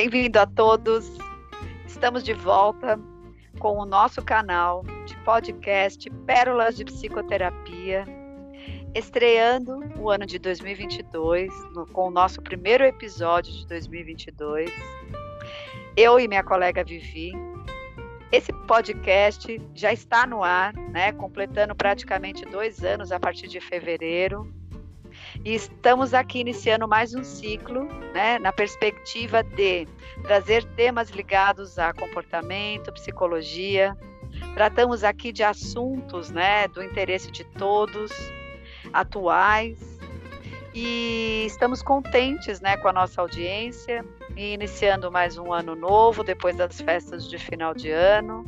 Bem-vindo 0.00 0.38
a 0.38 0.46
todos. 0.46 1.18
Estamos 1.86 2.24
de 2.24 2.32
volta 2.32 2.98
com 3.58 3.76
o 3.76 3.84
nosso 3.84 4.22
canal 4.22 4.82
de 5.04 5.14
podcast 5.26 6.08
Pérolas 6.24 6.74
de 6.74 6.86
Psicoterapia, 6.86 8.06
estreando 8.94 9.78
o 9.98 10.08
ano 10.08 10.24
de 10.24 10.38
2022 10.38 11.52
no, 11.74 11.84
com 11.84 12.08
o 12.08 12.10
nosso 12.10 12.40
primeiro 12.40 12.82
episódio 12.82 13.52
de 13.52 13.66
2022. 13.66 14.70
Eu 15.94 16.18
e 16.18 16.26
minha 16.26 16.42
colega 16.42 16.82
Vivi. 16.82 17.32
Esse 18.32 18.54
podcast 18.66 19.60
já 19.74 19.92
está 19.92 20.26
no 20.26 20.42
ar, 20.42 20.72
né, 20.72 21.12
completando 21.12 21.74
praticamente 21.74 22.46
dois 22.46 22.82
anos 22.82 23.12
a 23.12 23.20
partir 23.20 23.48
de 23.48 23.60
fevereiro. 23.60 24.50
E 25.42 25.54
estamos 25.54 26.12
aqui 26.12 26.40
iniciando 26.40 26.86
mais 26.86 27.14
um 27.14 27.24
ciclo, 27.24 27.84
né, 28.12 28.38
na 28.38 28.52
perspectiva 28.52 29.42
de 29.42 29.88
trazer 30.22 30.64
temas 30.74 31.08
ligados 31.08 31.78
a 31.78 31.94
comportamento, 31.94 32.92
psicologia. 32.92 33.96
Tratamos 34.54 35.02
aqui 35.02 35.32
de 35.32 35.42
assuntos, 35.42 36.30
né, 36.30 36.68
do 36.68 36.82
interesse 36.82 37.30
de 37.30 37.44
todos, 37.44 38.12
atuais. 38.92 39.98
E 40.74 41.44
estamos 41.46 41.82
contentes, 41.82 42.60
né, 42.60 42.76
com 42.76 42.88
a 42.88 42.92
nossa 42.92 43.22
audiência 43.22 44.04
e 44.36 44.52
iniciando 44.52 45.10
mais 45.10 45.38
um 45.38 45.54
ano 45.54 45.74
novo 45.74 46.22
depois 46.22 46.54
das 46.54 46.82
festas 46.82 47.26
de 47.26 47.38
final 47.38 47.74
de 47.74 47.90
ano. 47.90 48.44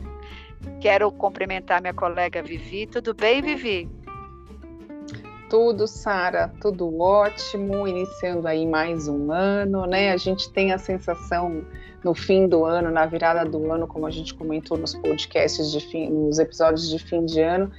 Quero 0.79 1.11
cumprimentar 1.11 1.81
minha 1.81 1.95
colega 1.95 2.43
Vivi. 2.43 2.87
Tudo 2.87 3.15
bem, 3.15 3.41
Vivi? 3.41 4.02
Tudo, 5.53 5.87
Sara, 5.87 6.51
tudo 6.63 6.99
ótimo, 6.99 7.87
iniciando 7.87 8.49
aí 8.49 8.67
mais 8.67 9.07
um 9.07 9.31
ano, 9.31 9.85
né? 9.85 10.11
A 10.11 10.17
gente 10.17 10.51
tem 10.51 10.73
a 10.73 10.79
sensação 10.79 11.63
no 12.03 12.15
fim 12.15 12.49
do 12.49 12.65
ano, 12.65 12.91
na 12.91 13.05
virada 13.05 13.45
do 13.45 13.71
ano, 13.71 13.87
como 13.87 14.07
a 14.07 14.11
gente 14.11 14.33
comentou 14.33 14.79
nos 14.79 14.95
podcasts 14.95 15.71
de 15.71 15.79
fim, 15.79 16.09
nos 16.09 16.39
episódios 16.39 16.89
de 16.89 16.99
fim 16.99 17.27
de 17.27 17.43
ano, 17.43 17.71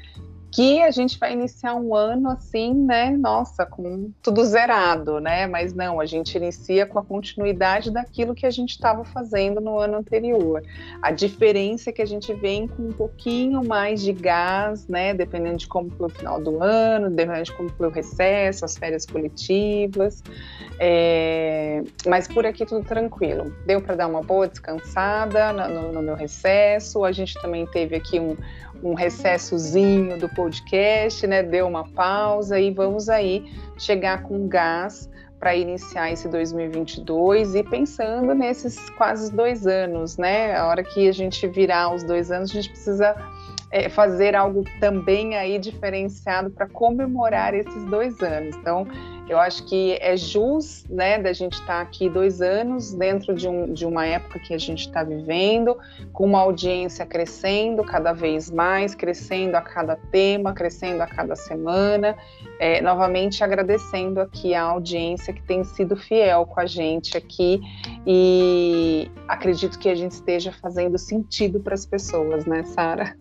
que 0.53 0.83
a 0.83 0.91
gente 0.91 1.17
vai 1.17 1.33
iniciar 1.33 1.73
um 1.73 1.95
ano 1.95 2.29
assim, 2.29 2.75
né? 2.75 3.09
Nossa, 3.09 3.65
com 3.65 4.11
tudo 4.21 4.45
zerado, 4.45 5.19
né? 5.19 5.47
Mas 5.47 5.73
não, 5.73 5.99
a 5.99 6.05
gente 6.05 6.37
inicia 6.37 6.85
com 6.85 6.99
a 6.99 7.03
continuidade 7.03 7.89
daquilo 7.89 8.35
que 8.35 8.45
a 8.45 8.51
gente 8.51 8.69
estava 8.69 9.03
fazendo 9.03 9.59
no 9.59 9.79
ano 9.79 9.97
anterior. 9.97 10.61
A 11.01 11.09
diferença 11.09 11.89
é 11.89 11.93
que 11.93 12.03
a 12.03 12.05
gente 12.05 12.31
vem 12.35 12.67
com 12.67 12.83
um 12.83 12.91
pouquinho 12.91 13.65
mais 13.65 14.03
de 14.03 14.13
gás, 14.13 14.87
né? 14.87 15.11
Dependendo 15.11 15.57
de 15.57 15.67
como 15.67 15.89
foi 15.89 16.05
o 16.05 16.09
final 16.09 16.39
do 16.39 16.61
ano, 16.61 17.09
dependendo 17.09 17.45
de 17.45 17.53
como 17.53 17.69
foi 17.69 17.87
o 17.87 17.91
recesso, 17.91 18.63
as 18.63 18.77
férias 18.77 19.07
coletivas. 19.07 20.21
É... 20.79 21.81
Mas 22.05 22.27
por 22.27 22.45
aqui 22.45 22.63
tudo 22.63 22.85
tranquilo. 22.85 23.51
Deu 23.65 23.81
para 23.81 23.95
dar 23.95 24.07
uma 24.07 24.21
boa 24.21 24.47
descansada 24.47 25.51
no, 25.51 25.91
no 25.93 26.01
meu 26.03 26.15
recesso. 26.15 27.03
A 27.03 27.11
gente 27.11 27.41
também 27.41 27.65
teve 27.65 27.95
aqui 27.95 28.19
um 28.19 28.37
um 28.83 28.93
recessozinho 28.93 30.19
do 30.19 30.27
podcast, 30.29 31.25
né? 31.25 31.41
Deu 31.41 31.67
uma 31.67 31.87
pausa 31.87 32.59
e 32.59 32.69
vamos 32.69 33.09
aí 33.09 33.45
chegar 33.77 34.23
com 34.23 34.47
gás 34.47 35.09
para 35.39 35.55
iniciar 35.55 36.11
esse 36.11 36.27
2022 36.29 37.55
e 37.55 37.63
pensando 37.63 38.33
nesses 38.33 38.89
quase 38.91 39.33
dois 39.33 39.67
anos, 39.67 40.17
né? 40.17 40.55
A 40.55 40.67
hora 40.67 40.83
que 40.83 41.07
a 41.07 41.11
gente 41.11 41.47
virar 41.47 41.93
os 41.93 42.03
dois 42.03 42.31
anos, 42.31 42.51
a 42.51 42.53
gente 42.53 42.69
precisa 42.69 43.15
é, 43.71 43.89
fazer 43.89 44.35
algo 44.35 44.63
também 44.79 45.35
aí 45.35 45.57
diferenciado 45.59 46.49
para 46.49 46.67
comemorar 46.67 47.53
esses 47.53 47.83
dois 47.85 48.21
anos. 48.21 48.55
Então, 48.55 48.87
eu 49.27 49.39
acho 49.39 49.63
que 49.63 49.97
é 50.01 50.17
jus, 50.17 50.85
né, 50.89 51.17
da 51.17 51.31
gente 51.31 51.53
estar 51.53 51.77
tá 51.77 51.81
aqui 51.81 52.09
dois 52.09 52.41
anos 52.41 52.93
dentro 52.93 53.33
de, 53.33 53.47
um, 53.47 53.71
de 53.71 53.85
uma 53.85 54.05
época 54.05 54.39
que 54.39 54.53
a 54.53 54.57
gente 54.57 54.87
está 54.87 55.03
vivendo, 55.03 55.77
com 56.11 56.25
uma 56.25 56.39
audiência 56.39 57.05
crescendo 57.05 57.83
cada 57.83 58.11
vez 58.11 58.51
mais, 58.51 58.93
crescendo 58.93 59.55
a 59.55 59.61
cada 59.61 59.95
tema, 59.95 60.53
crescendo 60.53 61.01
a 61.01 61.07
cada 61.07 61.35
semana. 61.35 62.17
É, 62.59 62.81
novamente 62.81 63.43
agradecendo 63.43 64.21
aqui 64.21 64.53
a 64.53 64.63
audiência 64.63 65.33
que 65.33 65.41
tem 65.41 65.63
sido 65.63 65.95
fiel 65.95 66.45
com 66.45 66.59
a 66.59 66.65
gente 66.65 67.17
aqui 67.17 67.61
e 68.05 69.09
acredito 69.27 69.79
que 69.79 69.89
a 69.89 69.95
gente 69.95 70.11
esteja 70.11 70.51
fazendo 70.51 70.97
sentido 70.97 71.59
para 71.59 71.73
as 71.73 71.85
pessoas, 71.85 72.45
né, 72.45 72.63
Sara? 72.63 73.15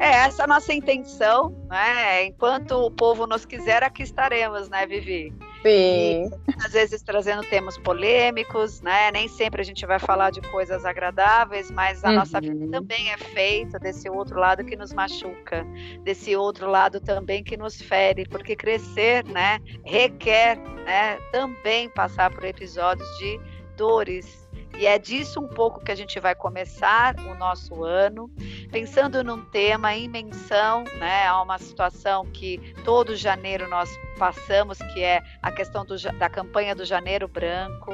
É, 0.00 0.26
essa 0.26 0.42
é 0.42 0.44
a 0.44 0.46
nossa 0.46 0.72
intenção, 0.72 1.50
né? 1.68 2.26
Enquanto 2.26 2.72
o 2.72 2.90
povo 2.90 3.26
nos 3.26 3.44
quiser, 3.44 3.82
aqui 3.82 4.02
estaremos, 4.02 4.68
né, 4.68 4.86
Vivi? 4.86 5.34
Sim. 5.62 6.26
E, 6.26 6.30
às 6.64 6.72
vezes 6.72 7.02
trazendo 7.02 7.42
temas 7.42 7.76
polêmicos, 7.78 8.80
né? 8.80 9.10
Nem 9.10 9.26
sempre 9.26 9.60
a 9.60 9.64
gente 9.64 9.84
vai 9.84 9.98
falar 9.98 10.30
de 10.30 10.40
coisas 10.40 10.84
agradáveis, 10.84 11.70
mas 11.70 12.04
a 12.04 12.10
uhum. 12.10 12.14
nossa 12.14 12.40
vida 12.40 12.68
também 12.70 13.10
é 13.10 13.18
feita 13.18 13.78
desse 13.78 14.08
outro 14.08 14.38
lado 14.38 14.64
que 14.64 14.76
nos 14.76 14.92
machuca, 14.92 15.66
desse 16.04 16.36
outro 16.36 16.70
lado 16.70 17.00
também 17.00 17.42
que 17.42 17.56
nos 17.56 17.80
fere, 17.82 18.24
porque 18.28 18.54
crescer, 18.54 19.24
né, 19.24 19.58
requer, 19.84 20.58
né, 20.84 21.18
também 21.32 21.88
passar 21.90 22.32
por 22.32 22.44
episódios 22.44 23.08
de 23.18 23.40
dores, 23.76 24.47
e 24.78 24.86
é 24.86 24.96
disso 24.96 25.40
um 25.40 25.48
pouco 25.48 25.80
que 25.80 25.90
a 25.90 25.94
gente 25.94 26.20
vai 26.20 26.36
começar 26.36 27.16
o 27.18 27.34
nosso 27.34 27.82
ano, 27.82 28.30
pensando 28.70 29.24
num 29.24 29.44
tema 29.44 29.92
em 29.92 30.08
menção 30.08 30.84
né, 31.00 31.26
a 31.26 31.42
uma 31.42 31.58
situação 31.58 32.24
que 32.26 32.74
todo 32.84 33.16
janeiro 33.16 33.68
nós 33.68 33.90
passamos, 34.16 34.78
que 34.78 35.02
é 35.02 35.20
a 35.42 35.50
questão 35.50 35.84
do, 35.84 35.96
da 36.16 36.30
campanha 36.30 36.76
do 36.76 36.84
Janeiro 36.84 37.26
Branco. 37.26 37.92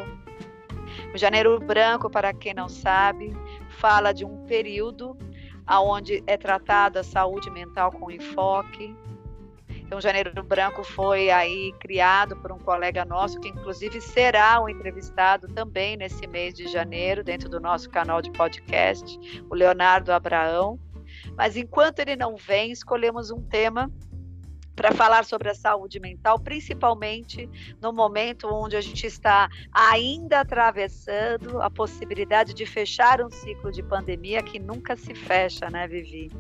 O 1.15 1.17
Janeiro 1.17 1.59
Branco, 1.59 2.11
para 2.11 2.35
quem 2.35 2.53
não 2.53 2.69
sabe, 2.69 3.35
fala 3.71 4.13
de 4.13 4.27
um 4.27 4.45
período 4.45 5.17
onde 5.67 6.23
é 6.27 6.37
tratada 6.37 7.01
a 7.01 7.05
saúde 7.05 7.51
mental 7.51 7.93
com 7.93 8.11
enfoque, 8.11 8.95
então, 9.95 10.01
Janeiro 10.01 10.43
Branco 10.43 10.83
foi 10.83 11.31
aí 11.31 11.73
criado 11.79 12.37
por 12.39 12.51
um 12.51 12.59
colega 12.59 13.05
nosso, 13.05 13.39
que 13.39 13.49
inclusive 13.49 14.01
será 14.01 14.61
o 14.61 14.69
entrevistado 14.69 15.47
também 15.47 15.97
nesse 15.97 16.27
mês 16.27 16.53
de 16.53 16.67
janeiro, 16.67 17.23
dentro 17.23 17.49
do 17.49 17.61
nosso 17.61 17.89
canal 17.89 18.21
de 18.21 18.29
podcast, 18.33 19.17
o 19.49 19.55
Leonardo 19.55 20.13
Abraão. 20.13 20.81
Mas 21.37 21.57
enquanto 21.57 22.01
ele 22.01 22.17
não 22.17 22.35
vem, 22.35 22.73
escolhemos 22.73 23.31
um 23.31 23.41
tema 23.41 23.89
para 24.75 24.93
falar 24.93 25.25
sobre 25.25 25.49
a 25.49 25.55
saúde 25.55 26.01
mental, 26.01 26.39
principalmente 26.39 27.49
no 27.81 27.93
momento 27.93 28.49
onde 28.49 28.77
a 28.77 28.81
gente 28.81 29.07
está 29.07 29.49
ainda 29.73 30.41
atravessando 30.41 31.61
a 31.61 31.71
possibilidade 31.71 32.53
de 32.53 32.67
fechar 32.67 33.23
um 33.23 33.31
ciclo 33.31 33.71
de 33.71 33.83
pandemia 33.83 34.43
que 34.43 34.59
nunca 34.59 34.97
se 34.97 35.15
fecha, 35.15 35.71
né, 35.71 35.87
Vivi? 35.87 36.31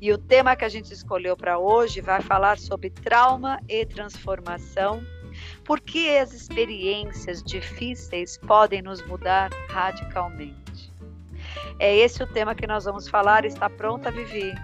E 0.00 0.12
o 0.12 0.18
tema 0.18 0.56
que 0.56 0.64
a 0.64 0.68
gente 0.68 0.92
escolheu 0.92 1.36
para 1.36 1.58
hoje 1.58 2.00
vai 2.00 2.20
falar 2.20 2.58
sobre 2.58 2.90
trauma 2.90 3.60
e 3.68 3.84
transformação. 3.86 5.04
Por 5.64 5.80
que 5.80 6.16
as 6.16 6.32
experiências 6.32 7.42
difíceis 7.42 8.38
podem 8.38 8.82
nos 8.82 9.04
mudar 9.06 9.50
radicalmente? 9.68 10.92
É 11.78 11.94
esse 11.94 12.22
o 12.22 12.26
tema 12.26 12.54
que 12.54 12.66
nós 12.66 12.84
vamos 12.84 13.06
falar. 13.06 13.44
Está 13.44 13.68
pronta, 13.68 14.10
Vivi? 14.10 14.54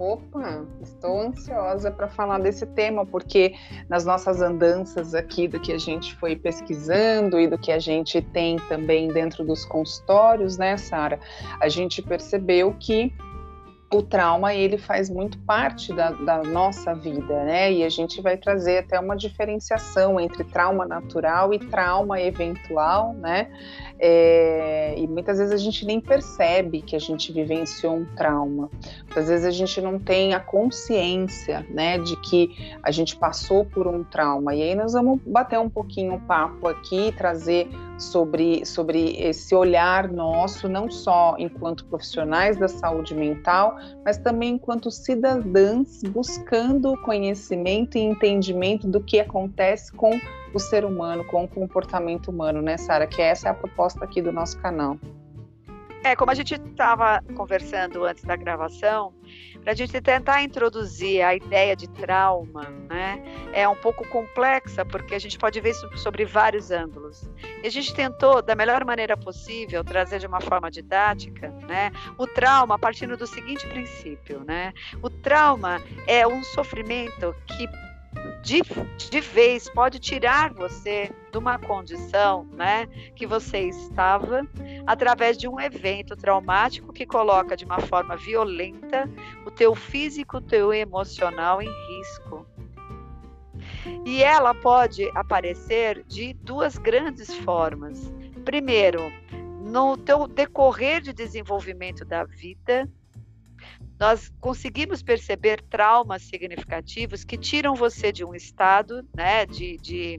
Opa, 0.00 0.66
estou 0.80 1.20
ansiosa 1.20 1.90
para 1.90 2.08
falar 2.08 2.38
desse 2.38 2.64
tema, 2.64 3.04
porque 3.04 3.54
nas 3.86 4.02
nossas 4.02 4.40
andanças 4.40 5.14
aqui, 5.14 5.46
do 5.46 5.60
que 5.60 5.70
a 5.72 5.78
gente 5.78 6.16
foi 6.16 6.34
pesquisando 6.34 7.38
e 7.38 7.46
do 7.46 7.58
que 7.58 7.70
a 7.70 7.78
gente 7.78 8.22
tem 8.22 8.56
também 8.66 9.08
dentro 9.08 9.44
dos 9.44 9.62
consultórios, 9.66 10.56
né, 10.56 10.78
Sara, 10.78 11.20
a 11.60 11.68
gente 11.68 12.00
percebeu 12.00 12.74
que 12.80 13.12
o 13.92 14.02
trauma 14.02 14.54
ele 14.54 14.78
faz 14.78 15.10
muito 15.10 15.36
parte 15.38 15.92
da, 15.92 16.10
da, 16.10 16.44
nossa 16.44 16.94
vida, 16.94 17.42
né? 17.42 17.72
E 17.72 17.82
a 17.82 17.88
gente 17.88 18.22
vai 18.22 18.36
trazer 18.36 18.78
até 18.78 19.00
uma 19.00 19.16
diferenciação 19.16 20.20
entre 20.20 20.44
trauma 20.44 20.86
natural 20.86 21.52
e 21.52 21.58
trauma 21.58 22.20
eventual, 22.20 23.12
né? 23.14 23.48
É, 23.98 24.94
e 24.96 25.08
muitas 25.08 25.38
vezes 25.38 25.52
a 25.52 25.56
gente 25.56 25.84
nem 25.84 26.00
percebe 26.00 26.80
que 26.82 26.94
a 26.94 27.00
gente 27.00 27.32
vivenciou 27.32 27.96
um 27.96 28.04
trauma. 28.14 28.70
Muitas 29.06 29.28
vezes 29.28 29.44
a 29.44 29.50
gente 29.50 29.80
não 29.80 29.98
tem 29.98 30.34
a 30.34 30.40
consciência, 30.40 31.66
né, 31.68 31.98
de 31.98 32.16
que 32.16 32.74
a 32.82 32.90
gente 32.90 33.16
passou 33.16 33.64
por 33.64 33.88
um 33.88 34.04
trauma. 34.04 34.54
E 34.54 34.62
aí 34.62 34.74
nós 34.74 34.92
vamos 34.92 35.20
bater 35.26 35.58
um 35.58 35.68
pouquinho 35.68 36.14
o 36.14 36.20
papo 36.20 36.68
aqui, 36.68 37.12
trazer 37.16 37.68
sobre, 38.00 38.64
sobre 38.64 39.16
esse 39.20 39.54
olhar 39.54 40.08
nosso, 40.08 40.68
não 40.68 40.90
só 40.90 41.36
enquanto 41.38 41.84
profissionais 41.84 42.56
da 42.56 42.66
saúde 42.66 43.14
mental, 43.14 43.76
mas 44.04 44.16
também 44.16 44.54
enquanto 44.54 44.90
cidadãs 44.90 46.02
buscando 46.02 46.96
conhecimento 47.02 47.98
e 47.98 48.00
entendimento 48.00 48.88
do 48.88 49.00
que 49.00 49.20
acontece 49.20 49.92
com 49.92 50.18
o 50.52 50.58
ser 50.58 50.84
humano, 50.84 51.24
com 51.24 51.44
o 51.44 51.48
comportamento 51.48 52.28
humano, 52.28 52.60
né, 52.60 52.76
Sara? 52.76 53.06
Que 53.06 53.22
essa 53.22 53.48
é 53.48 53.50
a 53.50 53.54
proposta 53.54 54.04
aqui 54.04 54.20
do 54.20 54.32
nosso 54.32 54.58
canal. 54.58 54.98
É, 56.02 56.16
como 56.16 56.30
a 56.30 56.34
gente 56.34 56.54
estava 56.54 57.22
conversando 57.36 58.04
antes 58.04 58.24
da 58.24 58.34
gravação, 58.34 59.12
para 59.62 59.72
a 59.72 59.76
gente 59.76 60.00
tentar 60.00 60.42
introduzir 60.42 61.22
a 61.22 61.34
ideia 61.34 61.76
de 61.76 61.86
trauma, 61.90 62.70
né, 62.88 63.22
é 63.52 63.68
um 63.68 63.76
pouco 63.76 64.06
complexa, 64.08 64.82
porque 64.84 65.14
a 65.14 65.18
gente 65.18 65.38
pode 65.38 65.60
ver 65.60 65.70
isso 65.70 65.86
sobre 65.98 66.24
vários 66.24 66.70
ângulos. 66.70 67.28
E 67.62 67.66
a 67.66 67.70
gente 67.70 67.94
tentou, 67.94 68.40
da 68.40 68.54
melhor 68.54 68.84
maneira 68.84 69.16
possível, 69.16 69.84
trazer 69.84 70.18
de 70.18 70.26
uma 70.26 70.40
forma 70.40 70.70
didática, 70.70 71.50
né, 71.68 71.90
o 72.16 72.26
trauma 72.26 72.78
partindo 72.78 73.16
do 73.16 73.26
seguinte 73.26 73.66
princípio, 73.66 74.42
né? 74.44 74.72
O 75.02 75.10
trauma 75.10 75.82
é 76.06 76.26
um 76.26 76.42
sofrimento 76.42 77.34
que 77.46 77.68
de, 78.42 78.62
de 79.10 79.20
vez 79.20 79.68
pode 79.68 79.98
tirar 79.98 80.52
você 80.52 81.12
de 81.30 81.38
uma 81.38 81.58
condição 81.58 82.44
né, 82.52 82.86
que 83.14 83.26
você 83.26 83.60
estava 83.60 84.46
através 84.86 85.36
de 85.38 85.46
um 85.46 85.60
evento 85.60 86.16
traumático 86.16 86.92
que 86.92 87.06
coloca 87.06 87.56
de 87.56 87.64
uma 87.64 87.78
forma 87.80 88.16
violenta 88.16 89.08
o 89.46 89.50
teu 89.50 89.74
físico, 89.74 90.38
o 90.38 90.40
teu 90.40 90.72
emocional 90.72 91.62
em 91.62 91.68
risco. 91.68 92.46
E 94.04 94.22
ela 94.22 94.54
pode 94.54 95.10
aparecer 95.14 96.04
de 96.04 96.34
duas 96.34 96.76
grandes 96.76 97.34
formas. 97.34 98.12
Primeiro, 98.44 99.12
no 99.60 99.96
teu 99.96 100.26
decorrer 100.26 101.00
de 101.00 101.12
desenvolvimento 101.12 102.04
da 102.04 102.24
vida, 102.24 102.88
nós 103.98 104.32
conseguimos 104.40 105.02
perceber 105.02 105.62
traumas 105.68 106.22
significativos 106.22 107.22
que 107.22 107.36
tiram 107.36 107.74
você 107.74 108.10
de 108.10 108.24
um 108.24 108.34
estado 108.34 109.06
né, 109.14 109.44
de, 109.44 109.76
de, 109.76 110.18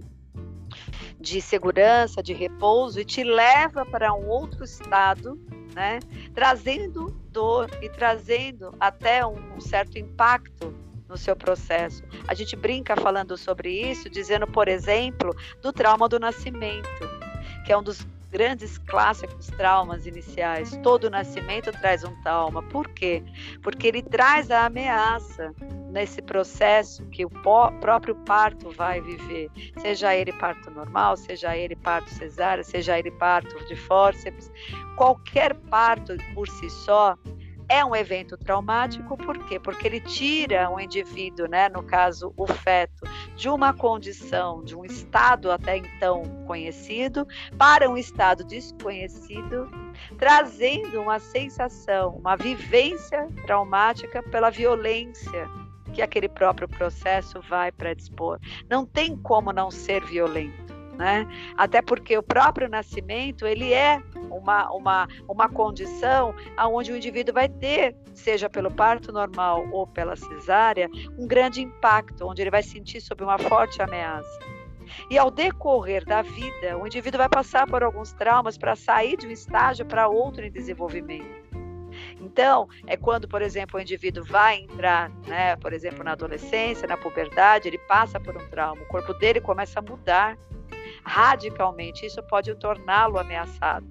de 1.19 1.41
segurança, 1.41 2.21
de 2.21 2.33
repouso 2.33 2.99
e 2.99 3.05
te 3.05 3.23
leva 3.23 3.83
para 3.85 4.13
um 4.13 4.27
outro 4.27 4.63
estado, 4.63 5.39
né, 5.73 5.99
trazendo 6.33 7.09
dor 7.31 7.69
e 7.81 7.89
trazendo 7.89 8.75
até 8.79 9.25
um, 9.25 9.55
um 9.55 9.59
certo 9.59 9.97
impacto 9.97 10.73
no 11.11 11.17
seu 11.17 11.35
processo. 11.35 12.01
A 12.27 12.33
gente 12.33 12.55
brinca 12.55 12.95
falando 12.95 13.37
sobre 13.37 13.69
isso, 13.69 14.09
dizendo, 14.09 14.47
por 14.47 14.67
exemplo, 14.67 15.35
do 15.61 15.71
trauma 15.71 16.07
do 16.07 16.17
nascimento, 16.17 16.89
que 17.65 17.71
é 17.71 17.77
um 17.77 17.83
dos 17.83 18.07
grandes 18.31 18.77
clássicos 18.77 19.47
traumas 19.47 20.07
iniciais. 20.07 20.79
Todo 20.81 21.09
nascimento 21.09 21.69
traz 21.73 22.03
um 22.05 22.15
trauma. 22.23 22.63
Por 22.63 22.87
quê? 22.87 23.21
Porque 23.61 23.87
ele 23.87 24.01
traz 24.01 24.49
a 24.49 24.65
ameaça 24.65 25.53
nesse 25.91 26.21
processo 26.21 27.05
que 27.07 27.25
o 27.25 27.29
próprio 27.29 28.15
parto 28.15 28.71
vai 28.71 29.01
viver, 29.01 29.51
seja 29.81 30.15
ele 30.15 30.31
parto 30.31 30.71
normal, 30.71 31.17
seja 31.17 31.57
ele 31.57 31.75
parto 31.75 32.09
cesárea, 32.11 32.63
seja 32.63 32.97
ele 32.97 33.11
parto 33.11 33.53
de 33.65 33.75
fórceps, 33.75 34.49
qualquer 34.95 35.53
parto 35.53 36.15
por 36.33 36.47
si 36.47 36.69
só 36.69 37.17
é 37.71 37.85
um 37.85 37.95
evento 37.95 38.35
traumático, 38.35 39.15
por 39.15 39.37
quê? 39.45 39.57
Porque 39.57 39.87
ele 39.87 40.01
tira 40.01 40.69
o 40.69 40.77
indivíduo, 40.77 41.47
né, 41.47 41.69
no 41.69 41.81
caso 41.81 42.33
o 42.35 42.45
feto, 42.45 43.01
de 43.33 43.47
uma 43.47 43.73
condição, 43.73 44.61
de 44.61 44.75
um 44.75 44.83
estado 44.83 45.49
até 45.49 45.77
então 45.77 46.23
conhecido, 46.45 47.25
para 47.57 47.89
um 47.89 47.95
estado 47.95 48.43
desconhecido, 48.43 49.71
trazendo 50.17 51.01
uma 51.01 51.17
sensação, 51.17 52.17
uma 52.17 52.35
vivência 52.35 53.25
traumática 53.45 54.21
pela 54.21 54.49
violência 54.49 55.49
que 55.93 56.01
aquele 56.01 56.27
próprio 56.27 56.67
processo 56.67 57.39
vai 57.41 57.71
predispor. 57.71 58.37
Não 58.69 58.85
tem 58.85 59.15
como 59.15 59.53
não 59.53 59.71
ser 59.71 60.03
violento 60.03 60.60
né? 60.97 61.27
Até 61.57 61.81
porque 61.81 62.17
o 62.17 62.23
próprio 62.23 62.69
nascimento 62.69 63.45
ele 63.45 63.73
é 63.73 64.01
uma, 64.29 64.71
uma, 64.71 65.07
uma 65.27 65.49
condição 65.49 66.33
onde 66.57 66.91
o 66.91 66.95
indivíduo 66.95 67.33
vai 67.33 67.49
ter, 67.49 67.95
seja 68.13 68.49
pelo 68.49 68.71
parto 68.71 69.11
normal 69.11 69.67
ou 69.71 69.87
pela 69.87 70.15
cesárea, 70.15 70.89
um 71.17 71.27
grande 71.27 71.61
impacto, 71.61 72.27
onde 72.27 72.41
ele 72.41 72.51
vai 72.51 72.63
sentir 72.63 73.01
sob 73.01 73.23
uma 73.23 73.37
forte 73.37 73.81
ameaça. 73.81 74.39
E 75.09 75.17
ao 75.17 75.31
decorrer 75.31 76.03
da 76.05 76.21
vida, 76.21 76.77
o 76.77 76.85
indivíduo 76.85 77.17
vai 77.17 77.29
passar 77.29 77.65
por 77.65 77.81
alguns 77.81 78.11
traumas 78.13 78.57
para 78.57 78.75
sair 78.75 79.17
de 79.17 79.27
um 79.27 79.31
estágio 79.31 79.85
para 79.85 80.07
outro 80.07 80.45
em 80.45 80.51
desenvolvimento. 80.51 81.41
Então, 82.19 82.67
é 82.87 82.95
quando, 82.95 83.27
por 83.27 83.41
exemplo, 83.41 83.77
o 83.77 83.81
indivíduo 83.81 84.23
vai 84.23 84.59
entrar, 84.59 85.09
né, 85.27 85.55
por 85.57 85.73
exemplo, 85.73 86.03
na 86.03 86.13
adolescência, 86.13 86.87
na 86.87 86.97
puberdade, 86.97 87.67
ele 87.67 87.77
passa 87.77 88.19
por 88.19 88.35
um 88.35 88.47
trauma, 88.49 88.81
o 88.81 88.85
corpo 88.85 89.13
dele 89.13 89.41
começa 89.41 89.79
a 89.79 89.81
mudar 89.81 90.37
radicalmente, 91.03 92.05
isso 92.05 92.21
pode 92.23 92.53
torná-lo 92.55 93.19
ameaçado. 93.19 93.85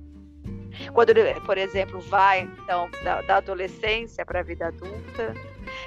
Quando 0.92 1.10
ele, 1.10 1.40
por 1.40 1.58
exemplo, 1.58 2.00
vai 2.00 2.42
então 2.42 2.88
da, 3.02 3.20
da 3.22 3.36
adolescência 3.36 4.24
para 4.24 4.40
a 4.40 4.42
vida 4.42 4.68
adulta, 4.68 5.34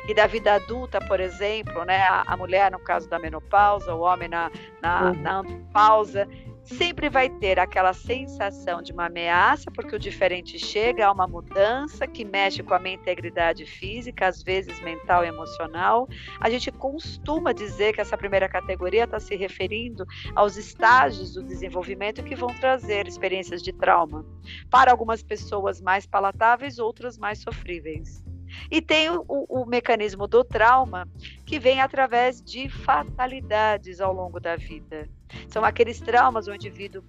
e 0.08 0.14
da 0.14 0.28
vida 0.28 0.54
adulta, 0.54 1.00
por 1.00 1.20
exemplo, 1.20 1.84
né, 1.86 2.02
a, 2.04 2.24
a 2.28 2.38
mulher 2.38 2.72
no 2.72 2.80
caso 2.80 3.10
da 3.10 3.20
menopausa, 3.20 3.94
o 3.94 4.02
homem 4.02 4.28
na, 4.30 4.52
na, 4.82 5.12
uhum. 5.12 5.22
na 5.22 5.40
andropausa, 5.40 6.28
sempre 6.64 7.10
vai 7.10 7.30
ter 7.30 7.60
aquela 7.60 7.94
sensação 7.94 8.82
de 8.82 8.92
uma 8.92 9.08
ameaça, 9.08 9.70
porque 9.72 9.96
o 9.96 10.00
diferente 10.00 10.58
chega 10.58 11.08
a 11.08 11.12
uma 11.12 11.28
mudança 11.28 12.08
que 12.08 12.24
mexe 12.24 12.64
com 12.64 12.74
a 12.74 12.80
minha 12.80 12.96
integridade 12.96 13.66
física, 13.66 14.28
às 14.28 14.42
vezes 14.42 14.82
mental 14.82 15.24
e 15.24 15.28
emocional. 15.28 16.08
A 16.40 16.50
gente 16.50 16.72
costuma 16.72 17.52
dizer 17.52 17.94
que 17.94 18.02
essa 18.02 18.18
primeira 18.18 18.48
categoria 18.48 19.04
está 19.04 19.20
se 19.20 19.36
referindo 19.36 20.06
aos 20.36 20.58
estágios 20.58 21.34
do 21.34 21.44
desenvolvimento 21.44 22.24
que 22.24 22.36
vão 22.36 22.50
trazer 22.50 23.08
experiências 23.08 23.62
de 23.62 23.74
trauma. 23.74 24.26
Para 24.70 24.92
algumas 24.92 25.22
pessoas 25.22 25.82
mais 25.82 26.06
palatáveis, 26.06 26.80
outras 26.80 27.18
mais 27.18 27.40
sofríveis. 27.40 28.23
E 28.70 28.82
tem 28.82 29.10
o, 29.10 29.26
o, 29.28 29.66
mecanismo 29.66 30.28
do 30.28 30.44
trauma, 30.44 31.08
que 31.46 31.60
vem 31.60 31.82
através 31.82 32.42
de 32.42 32.70
fatalidades 32.70 34.00
ao 34.00 34.14
longo 34.14 34.40
da 34.40 34.56
vida. 34.56 35.10
São 35.48 35.64
aqueles 35.64 36.00
traumas 36.00 36.48
onde 36.48 36.68
o 36.68 36.70
indivíduo 36.70 37.04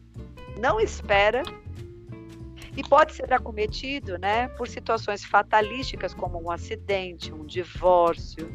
não 0.58 0.80
espera 0.80 1.42
e 2.76 2.82
pode 2.82 3.14
ser 3.14 3.32
acometido 3.32 4.18
né, 4.18 4.48
por 4.48 4.66
situações 4.68 5.24
fatalísticas, 5.24 6.12
como 6.12 6.42
um 6.42 6.50
acidente, 6.50 7.32
um 7.32 7.44
divórcio, 7.44 8.48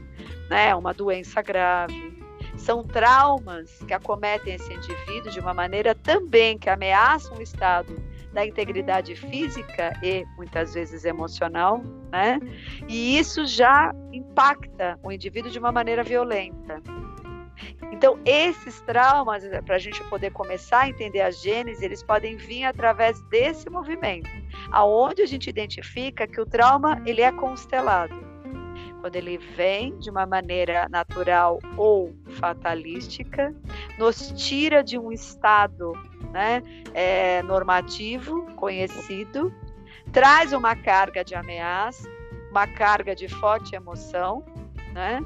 né, 0.49 0.75
uma 0.75 0.93
doença 0.93 1.41
grave. 1.41 2.19
São 2.57 2.83
traumas 2.83 3.79
que 3.87 3.93
acometem 3.93 4.55
esse 4.55 4.73
indivíduo 4.73 5.31
de 5.31 5.39
uma 5.39 5.53
maneira 5.53 5.95
também 5.95 6.57
que 6.57 6.69
ameaçam 6.69 7.37
o 7.37 7.41
estado 7.41 7.95
da 8.33 8.45
integridade 8.45 9.15
física 9.15 9.93
e 10.03 10.25
muitas 10.37 10.73
vezes 10.73 11.05
emocional, 11.05 11.81
né? 12.11 12.39
E 12.87 13.17
isso 13.17 13.45
já 13.45 13.93
impacta 14.11 14.99
o 15.03 15.11
indivíduo 15.11 15.51
de 15.51 15.59
uma 15.59 15.71
maneira 15.71 16.03
violenta. 16.03 16.81
Então, 17.91 18.17
esses 18.23 18.79
traumas, 18.81 19.43
para 19.65 19.75
a 19.75 19.79
gente 19.79 20.01
poder 20.05 20.31
começar 20.31 20.81
a 20.81 20.89
entender 20.89 21.21
a 21.21 21.31
gênese, 21.31 21.83
eles 21.83 22.01
podem 22.01 22.37
vir 22.37 22.63
através 22.63 23.21
desse 23.23 23.69
movimento, 23.69 24.29
aonde 24.71 25.21
a 25.21 25.25
gente 25.25 25.49
identifica 25.49 26.25
que 26.25 26.39
o 26.39 26.45
trauma 26.45 27.01
ele 27.05 27.21
é 27.21 27.31
constelado 27.31 28.28
quando 29.01 29.15
ele 29.15 29.37
vem 29.37 29.97
de 29.97 30.09
uma 30.09 30.25
maneira 30.25 30.87
natural 30.89 31.59
ou 31.77 32.13
fatalística, 32.39 33.53
nos 33.97 34.31
tira 34.35 34.83
de 34.83 34.97
um 34.97 35.11
estado 35.11 35.93
né, 36.31 36.61
é, 36.93 37.41
normativo, 37.43 38.45
conhecido, 38.55 39.53
traz 40.11 40.53
uma 40.53 40.75
carga 40.75 41.23
de 41.23 41.35
ameaça, 41.35 42.09
uma 42.51 42.67
carga 42.67 43.15
de 43.15 43.27
forte 43.27 43.75
emoção, 43.75 44.43
né, 44.93 45.21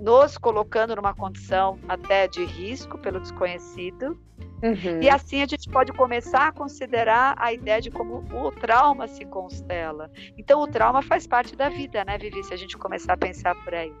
nos 0.00 0.38
colocando 0.38 0.94
numa 0.94 1.14
condição 1.14 1.78
até 1.88 2.28
de 2.28 2.44
risco 2.44 2.96
pelo 2.98 3.20
desconhecido. 3.20 4.18
Uhum. 4.62 5.02
E 5.02 5.10
assim 5.10 5.42
a 5.42 5.46
gente 5.46 5.68
pode 5.68 5.92
começar 5.92 6.48
a 6.48 6.52
considerar 6.52 7.34
a 7.38 7.52
ideia 7.52 7.80
de 7.80 7.90
como 7.90 8.24
o 8.32 8.50
trauma 8.50 9.06
se 9.06 9.24
constela. 9.24 10.10
Então 10.38 10.60
o 10.60 10.66
trauma 10.66 11.02
faz 11.02 11.26
parte 11.26 11.54
da 11.54 11.68
vida, 11.68 12.04
né, 12.04 12.16
Vivi? 12.16 12.42
Se 12.44 12.54
a 12.54 12.56
gente 12.56 12.76
começar 12.78 13.14
a 13.14 13.16
pensar 13.16 13.54
por 13.62 13.74
aí. 13.74 13.92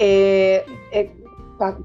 É, 0.00 0.64
é, 0.92 1.10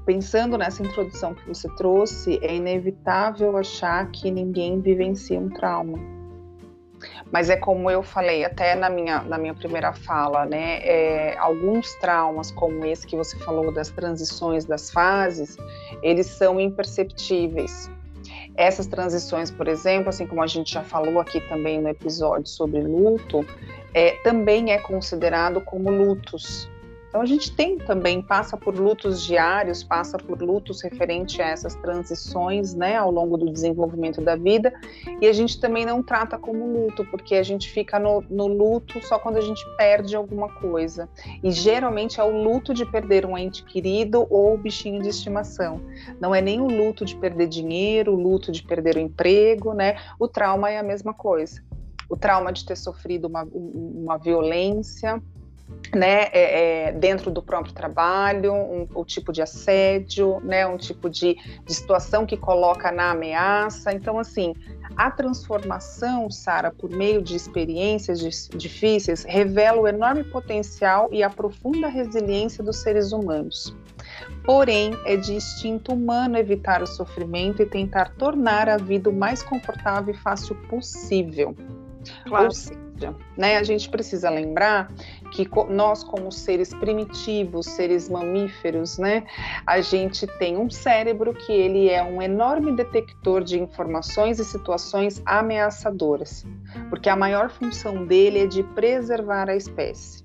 pensando 0.06 0.56
nessa 0.56 0.82
introdução 0.82 1.34
que 1.34 1.46
você 1.46 1.68
trouxe, 1.76 2.38
é 2.42 2.54
inevitável 2.54 3.56
achar 3.56 4.10
que 4.10 4.30
ninguém 4.30 4.80
vivencia 4.80 5.38
um 5.38 5.50
trauma. 5.50 6.15
Mas 7.32 7.50
é 7.50 7.56
como 7.56 7.90
eu 7.90 8.02
falei 8.02 8.44
até 8.44 8.74
na 8.74 8.88
minha, 8.88 9.22
na 9.22 9.38
minha 9.38 9.54
primeira 9.54 9.92
fala, 9.92 10.46
né? 10.46 10.78
É, 10.82 11.36
alguns 11.38 11.94
traumas, 11.96 12.50
como 12.50 12.84
esse 12.84 13.06
que 13.06 13.16
você 13.16 13.36
falou 13.38 13.72
das 13.72 13.90
transições 13.90 14.64
das 14.64 14.90
fases, 14.90 15.56
eles 16.02 16.26
são 16.26 16.60
imperceptíveis. 16.60 17.90
Essas 18.56 18.86
transições, 18.86 19.50
por 19.50 19.68
exemplo, 19.68 20.08
assim 20.08 20.26
como 20.26 20.42
a 20.42 20.46
gente 20.46 20.72
já 20.72 20.82
falou 20.82 21.20
aqui 21.20 21.40
também 21.42 21.80
no 21.80 21.88
episódio 21.88 22.46
sobre 22.46 22.80
luto, 22.80 23.44
é, 23.92 24.12
também 24.22 24.72
é 24.72 24.78
considerado 24.78 25.60
como 25.60 25.90
lutos 25.90 26.68
Então 27.16 27.22
a 27.22 27.26
gente 27.26 27.50
tem 27.50 27.78
também 27.78 28.20
passa 28.20 28.58
por 28.58 28.78
lutos 28.78 29.24
diários, 29.24 29.82
passa 29.82 30.18
por 30.18 30.42
lutos 30.42 30.82
referente 30.82 31.40
a 31.40 31.48
essas 31.48 31.74
transições, 31.74 32.74
né, 32.74 32.94
ao 32.94 33.10
longo 33.10 33.38
do 33.38 33.50
desenvolvimento 33.50 34.20
da 34.20 34.36
vida, 34.36 34.70
e 35.18 35.26
a 35.26 35.32
gente 35.32 35.58
também 35.58 35.86
não 35.86 36.02
trata 36.02 36.36
como 36.36 36.70
luto, 36.70 37.06
porque 37.06 37.36
a 37.36 37.42
gente 37.42 37.70
fica 37.70 37.98
no, 37.98 38.22
no 38.28 38.46
luto 38.46 39.00
só 39.00 39.18
quando 39.18 39.38
a 39.38 39.40
gente 39.40 39.64
perde 39.78 40.14
alguma 40.14 40.50
coisa. 40.50 41.08
E 41.42 41.50
geralmente 41.50 42.20
é 42.20 42.22
o 42.22 42.42
luto 42.42 42.74
de 42.74 42.84
perder 42.84 43.24
um 43.24 43.38
ente 43.38 43.64
querido 43.64 44.26
ou 44.28 44.52
o 44.52 44.58
bichinho 44.58 45.00
de 45.00 45.08
estimação. 45.08 45.80
Não 46.20 46.34
é 46.34 46.42
nem 46.42 46.60
o 46.60 46.68
luto 46.68 47.02
de 47.02 47.16
perder 47.16 47.48
dinheiro, 47.48 48.12
o 48.12 48.20
luto 48.20 48.52
de 48.52 48.62
perder 48.62 48.96
o 48.96 49.00
emprego, 49.00 49.72
né? 49.72 49.96
O 50.20 50.28
trauma 50.28 50.70
é 50.70 50.76
a 50.76 50.82
mesma 50.82 51.14
coisa 51.14 51.64
o 52.08 52.16
trauma 52.16 52.52
de 52.52 52.64
ter 52.64 52.76
sofrido 52.76 53.26
uma, 53.26 53.42
uma 53.52 54.16
violência, 54.16 55.20
né, 55.94 56.28
é, 56.32 56.88
é, 56.88 56.92
dentro 56.92 57.30
do 57.30 57.42
próprio 57.42 57.72
trabalho, 57.72 58.52
um, 58.52 58.88
o 58.94 59.04
tipo 59.04 59.32
de 59.32 59.40
assédio, 59.40 60.40
né, 60.40 60.66
um 60.66 60.76
tipo 60.76 61.08
de, 61.08 61.36
de 61.64 61.74
situação 61.74 62.26
que 62.26 62.36
coloca 62.36 62.90
na 62.90 63.10
ameaça. 63.10 63.92
Então, 63.92 64.18
assim, 64.18 64.54
a 64.96 65.10
transformação, 65.10 66.30
Sara, 66.30 66.70
por 66.70 66.90
meio 66.90 67.22
de 67.22 67.36
experiências 67.36 68.48
difíceis, 68.54 69.24
revela 69.24 69.80
o 69.80 69.88
enorme 69.88 70.24
potencial 70.24 71.08
e 71.12 71.22
a 71.22 71.30
profunda 71.30 71.88
resiliência 71.88 72.62
dos 72.62 72.76
seres 72.78 73.12
humanos. 73.12 73.74
Porém, 74.44 74.92
é 75.04 75.16
de 75.16 75.34
instinto 75.34 75.92
humano 75.92 76.36
evitar 76.36 76.82
o 76.82 76.86
sofrimento 76.86 77.62
e 77.62 77.66
tentar 77.66 78.14
tornar 78.16 78.68
a 78.68 78.76
vida 78.76 79.10
o 79.10 79.12
mais 79.12 79.42
confortável 79.42 80.14
e 80.14 80.16
fácil 80.16 80.54
possível. 80.68 81.56
Claro. 82.24 82.44
Ou 82.44 82.50
seja, 82.52 83.14
né, 83.36 83.56
a 83.56 83.62
gente 83.62 83.88
precisa 83.88 84.30
lembrar 84.30 84.90
que 85.26 85.48
nós, 85.68 86.02
como 86.02 86.30
seres 86.32 86.72
primitivos, 86.74 87.66
seres 87.66 88.08
mamíferos, 88.08 88.98
né, 88.98 89.24
a 89.66 89.80
gente 89.80 90.26
tem 90.38 90.56
um 90.56 90.70
cérebro 90.70 91.34
que 91.34 91.52
ele 91.52 91.88
é 91.88 92.02
um 92.02 92.20
enorme 92.20 92.72
detector 92.72 93.42
de 93.42 93.58
informações 93.58 94.38
e 94.38 94.44
situações 94.44 95.22
ameaçadoras, 95.24 96.46
porque 96.88 97.08
a 97.08 97.16
maior 97.16 97.50
função 97.50 98.06
dele 98.06 98.40
é 98.40 98.46
de 98.46 98.62
preservar 98.62 99.48
a 99.48 99.56
espécie. 99.56 100.24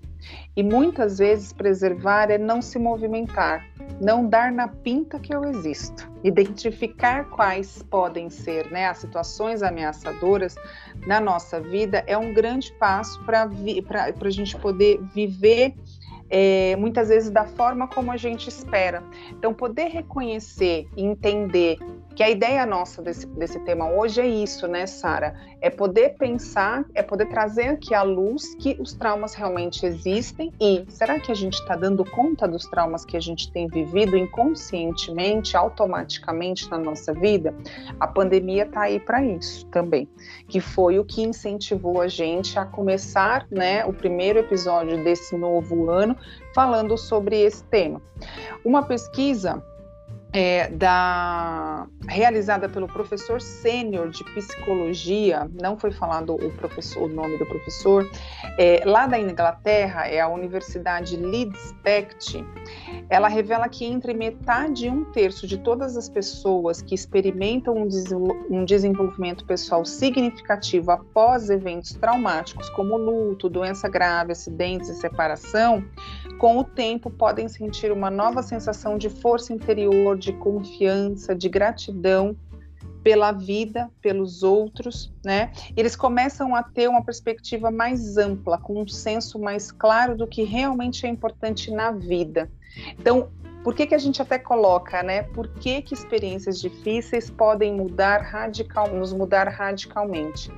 E 0.55 0.61
muitas 0.61 1.17
vezes 1.17 1.53
preservar 1.53 2.29
é 2.29 2.37
não 2.37 2.61
se 2.61 2.77
movimentar, 2.77 3.65
não 3.99 4.25
dar 4.25 4.51
na 4.51 4.67
pinta 4.67 5.19
que 5.19 5.33
eu 5.33 5.43
existo, 5.45 6.09
identificar 6.23 7.25
quais 7.25 7.83
podem 7.83 8.29
ser 8.29 8.69
né, 8.71 8.87
as 8.87 8.99
situações 8.99 9.61
ameaçadoras 9.61 10.55
na 11.05 11.19
nossa 11.19 11.59
vida 11.59 12.03
é 12.07 12.17
um 12.17 12.33
grande 12.33 12.71
passo 12.73 13.23
para 13.25 13.49
a 14.19 14.29
gente 14.29 14.57
poder 14.57 15.01
viver 15.13 15.75
é, 16.29 16.77
muitas 16.77 17.09
vezes 17.09 17.29
da 17.29 17.43
forma 17.43 17.87
como 17.87 18.09
a 18.09 18.17
gente 18.17 18.47
espera. 18.47 19.03
Então, 19.31 19.53
poder 19.53 19.89
reconhecer 19.89 20.87
e 20.95 21.03
entender 21.03 21.77
que 22.15 22.23
a 22.23 22.29
ideia 22.29 22.65
nossa 22.65 23.01
desse, 23.01 23.25
desse 23.27 23.59
tema 23.61 23.89
hoje 23.89 24.21
é 24.21 24.27
isso, 24.27 24.67
né, 24.67 24.85
Sara? 24.85 25.35
É 25.61 25.69
poder 25.69 26.15
pensar, 26.17 26.83
é 26.93 27.01
poder 27.01 27.27
trazer 27.27 27.67
aqui 27.69 27.93
à 27.93 28.03
luz 28.03 28.55
que 28.55 28.75
os 28.79 28.93
traumas 28.93 29.33
realmente 29.33 29.85
existem 29.85 30.51
e 30.59 30.85
será 30.89 31.19
que 31.19 31.31
a 31.31 31.35
gente 31.35 31.53
está 31.53 31.75
dando 31.75 32.03
conta 32.03 32.47
dos 32.47 32.65
traumas 32.65 33.05
que 33.05 33.15
a 33.15 33.19
gente 33.19 33.51
tem 33.51 33.67
vivido 33.67 34.17
inconscientemente, 34.17 35.55
automaticamente 35.55 36.69
na 36.69 36.77
nossa 36.77 37.13
vida? 37.13 37.53
A 37.99 38.07
pandemia 38.07 38.63
está 38.63 38.81
aí 38.81 38.99
para 38.99 39.23
isso 39.23 39.65
também, 39.67 40.09
que 40.47 40.59
foi 40.59 40.99
o 40.99 41.05
que 41.05 41.21
incentivou 41.21 42.01
a 42.01 42.07
gente 42.07 42.59
a 42.59 42.65
começar, 42.65 43.47
né, 43.49 43.85
o 43.85 43.93
primeiro 43.93 44.39
episódio 44.39 45.03
desse 45.03 45.37
novo 45.37 45.89
ano 45.89 46.15
falando 46.53 46.97
sobre 46.97 47.39
esse 47.41 47.63
tema. 47.65 48.01
Uma 48.63 48.83
pesquisa 48.83 49.63
é, 50.33 50.69
da, 50.69 51.87
realizada 52.07 52.69
pelo 52.69 52.87
professor 52.87 53.41
sênior 53.41 54.09
de 54.09 54.23
psicologia, 54.23 55.49
não 55.61 55.77
foi 55.77 55.91
falado 55.91 56.35
o, 56.35 56.51
professor, 56.53 57.03
o 57.03 57.07
nome 57.07 57.37
do 57.37 57.45
professor, 57.45 58.09
é, 58.57 58.81
lá 58.85 59.07
da 59.07 59.19
Inglaterra, 59.19 60.07
é 60.07 60.21
a 60.21 60.29
Universidade 60.29 61.17
Leeds 61.17 61.75
Becht, 61.83 62.45
ela 63.09 63.27
revela 63.27 63.67
que 63.67 63.85
entre 63.85 64.13
metade 64.13 64.85
e 64.85 64.89
um 64.89 65.03
terço 65.03 65.45
de 65.45 65.57
todas 65.57 65.97
as 65.97 66.07
pessoas 66.07 66.81
que 66.81 66.95
experimentam 66.95 67.75
um, 67.75 67.87
um 68.49 68.63
desenvolvimento 68.63 69.45
pessoal 69.45 69.83
significativo 69.83 70.91
após 70.91 71.49
eventos 71.49 71.93
traumáticos, 71.93 72.69
como 72.69 72.95
luto, 72.95 73.49
doença 73.49 73.89
grave, 73.89 74.31
acidentes 74.31 74.87
e 74.87 74.95
separação, 74.95 75.83
com 76.37 76.57
o 76.57 76.63
tempo 76.63 77.09
podem 77.09 77.49
sentir 77.49 77.91
uma 77.91 78.09
nova 78.09 78.41
sensação 78.41 78.97
de 78.97 79.09
força 79.09 79.53
interior, 79.53 80.17
de 80.21 80.31
confiança, 80.33 81.35
de 81.35 81.49
gratidão 81.49 82.37
pela 83.03 83.31
vida, 83.31 83.89
pelos 83.99 84.43
outros, 84.43 85.11
né? 85.25 85.51
Eles 85.75 85.95
começam 85.95 86.55
a 86.55 86.61
ter 86.61 86.87
uma 86.87 87.03
perspectiva 87.03 87.71
mais 87.71 88.17
ampla, 88.17 88.59
com 88.59 88.79
um 88.79 88.87
senso 88.87 89.39
mais 89.39 89.71
claro 89.71 90.15
do 90.15 90.27
que 90.27 90.43
realmente 90.43 91.05
é 91.05 91.09
importante 91.09 91.71
na 91.71 91.91
vida. 91.91 92.49
Então, 92.99 93.29
por 93.63 93.73
que, 93.73 93.87
que 93.87 93.95
a 93.95 93.97
gente 93.97 94.21
até 94.21 94.37
coloca, 94.37 95.01
né? 95.01 95.23
Por 95.23 95.47
que, 95.47 95.81
que 95.81 95.93
experiências 95.93 96.59
difíceis 96.59 97.29
podem 97.29 97.73
mudar 97.73 98.21
radical, 98.21 98.87
nos 98.93 99.11
mudar 99.13 99.47
radicalmente? 99.47 100.51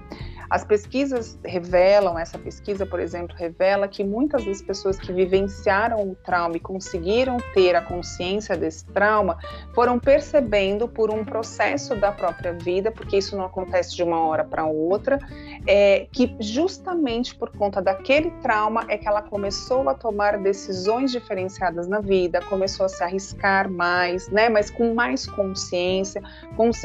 As 0.50 0.64
pesquisas 0.64 1.38
revelam, 1.44 2.18
essa 2.18 2.38
pesquisa, 2.38 2.86
por 2.86 3.00
exemplo, 3.00 3.36
revela 3.36 3.88
que 3.88 4.04
muitas 4.04 4.46
das 4.46 4.62
pessoas 4.62 5.00
que 5.00 5.12
vivenciaram 5.12 6.12
o 6.12 6.16
trauma 6.16 6.58
e 6.58 6.60
conseguiram 6.60 7.38
ter 7.54 7.76
a 7.76 7.82
consciência 7.82 8.56
desse 8.56 8.86
trauma 8.86 9.38
foram 9.74 10.00
percebendo 10.00 10.88
por 10.88 11.10
um 11.10 11.24
processo 11.24 11.96
da 11.96 12.12
própria 12.12 12.54
vida, 12.54 12.92
porque 12.92 13.18
isso 13.18 13.36
não 13.38 13.46
acontece 13.46 13.96
de 13.96 14.04
uma 14.04 14.26
hora 14.28 14.44
para 14.44 14.66
outra, 14.66 15.20
é, 15.66 16.08
que 16.12 16.36
justamente 16.40 17.36
por 17.36 17.50
conta 17.50 17.82
daquele 17.82 18.32
trauma 18.42 18.86
é 18.88 18.98
que 18.98 19.08
ela 19.08 19.22
começou 19.22 19.88
a 19.90 19.94
tomar 19.94 20.38
decisões 20.38 21.12
diferenciadas 21.12 21.88
na 21.88 22.00
vida, 22.00 22.42
começou 22.42 22.86
a 22.86 22.90
se 22.90 23.04
arriscar 23.04 23.70
mais, 23.70 24.28
né, 24.30 24.50
mas 24.50 24.70
com 24.70 24.94
mais 24.94 25.26
consciência, 25.26 26.22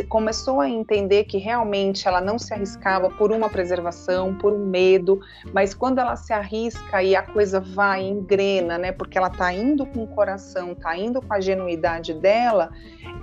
começou 0.09 0.61
a 0.61 0.69
entender 0.69 1.25
que 1.25 1.38
realmente 1.38 2.07
ela 2.07 2.21
não 2.21 2.38
se 2.38 2.53
arriscava 2.55 3.11
por 3.11 3.33
uma 3.33 3.48
preservação, 3.49 4.35
por 4.35 4.52
um 4.52 4.67
medo, 4.67 5.21
mas 5.52 5.75
quando 5.75 5.99
ela 5.99 6.17
se 6.17 6.33
arrisca 6.33 7.02
e 7.02 7.14
a 7.14 7.23
coisa 7.23 7.61
vai, 7.61 8.02
engrena, 8.02 8.78
né? 8.78 8.93
Porque 8.93 9.19
ela 9.19 9.31
tá 9.31 9.52
indo 9.52 9.87
com 9.87 10.02
o 10.02 10.07
coração, 10.07 10.75
tá 10.75 10.97
indo 10.97 11.21
com 11.21 11.33
a 11.33 11.40
genuidade 11.40 12.14
dela, 12.14 12.71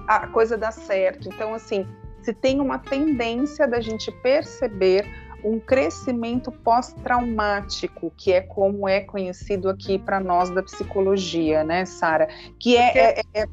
a 0.08 0.28
coisa 0.28 0.58
dá 0.58 0.72
certo. 0.72 1.28
Então, 1.28 1.54
assim, 1.54 1.88
se 2.22 2.34
tem 2.34 2.60
uma 2.60 2.80
tendência 2.80 3.68
da 3.68 3.80
gente 3.80 4.12
perceber 4.12 5.06
um 5.44 5.60
crescimento 5.60 6.52
pós-traumático, 6.52 8.12
que 8.18 8.34
é 8.34 8.42
como 8.42 8.90
é 8.90 9.02
conhecido 9.02 9.70
aqui 9.70 10.00
para 10.00 10.20
nós 10.20 10.50
da 10.50 10.64
psicologia, 10.64 11.64
né, 11.64 11.86
Sara? 11.86 12.28
Que 12.60 12.76
é, 12.78 13.20
é, 13.20 13.22
é 13.34 13.48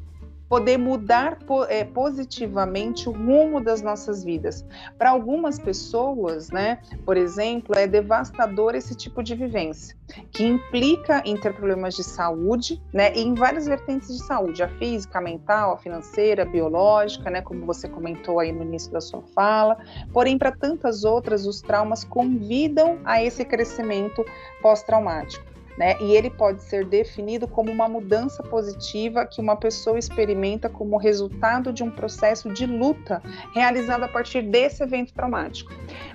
poder 0.49 0.77
mudar 0.77 1.37
é, 1.69 1.83
positivamente 1.83 3.09
o 3.09 3.11
rumo 3.11 3.61
das 3.61 3.81
nossas 3.81 4.23
vidas. 4.23 4.65
Para 4.97 5.09
algumas 5.09 5.59
pessoas, 5.59 6.49
né, 6.51 6.79
por 7.05 7.17
exemplo, 7.17 7.75
é 7.75 7.87
devastador 7.87 8.75
esse 8.75 8.95
tipo 8.95 9.23
de 9.23 9.35
vivência, 9.35 9.95
que 10.31 10.43
implica 10.43 11.21
em 11.25 11.35
ter 11.37 11.53
problemas 11.53 11.95
de 11.95 12.03
saúde, 12.03 12.81
né, 12.93 13.13
em 13.13 13.33
várias 13.33 13.65
vertentes 13.65 14.09
de 14.09 14.23
saúde, 14.23 14.61
a 14.61 14.67
física, 14.67 15.19
a 15.19 15.21
mental, 15.21 15.73
a 15.73 15.77
financeira, 15.77 16.43
a 16.43 16.45
biológica, 16.45 17.29
né, 17.29 17.41
como 17.41 17.65
você 17.65 17.87
comentou 17.87 18.39
aí 18.39 18.51
no 18.51 18.63
início 18.63 18.91
da 18.91 19.01
sua 19.01 19.21
fala. 19.33 19.77
Porém, 20.11 20.37
para 20.37 20.51
tantas 20.51 21.03
outras, 21.03 21.45
os 21.45 21.61
traumas 21.61 22.03
convidam 22.03 22.99
a 23.03 23.23
esse 23.23 23.43
crescimento 23.43 24.23
pós-traumático 24.61 25.52
né? 25.77 25.97
E 25.99 26.15
ele 26.15 26.29
pode 26.29 26.63
ser 26.63 26.85
definido 26.85 27.47
como 27.47 27.71
uma 27.71 27.87
mudança 27.87 28.43
positiva 28.43 29.25
que 29.25 29.41
uma 29.41 29.55
pessoa 29.55 29.97
experimenta 29.97 30.69
como 30.69 30.97
resultado 30.97 31.73
de 31.73 31.83
um 31.83 31.89
processo 31.89 32.51
de 32.53 32.65
luta 32.65 33.21
realizado 33.53 34.03
a 34.03 34.07
partir 34.07 34.41
desse 34.43 34.83
evento 34.83 35.13
traumático. 35.13 35.71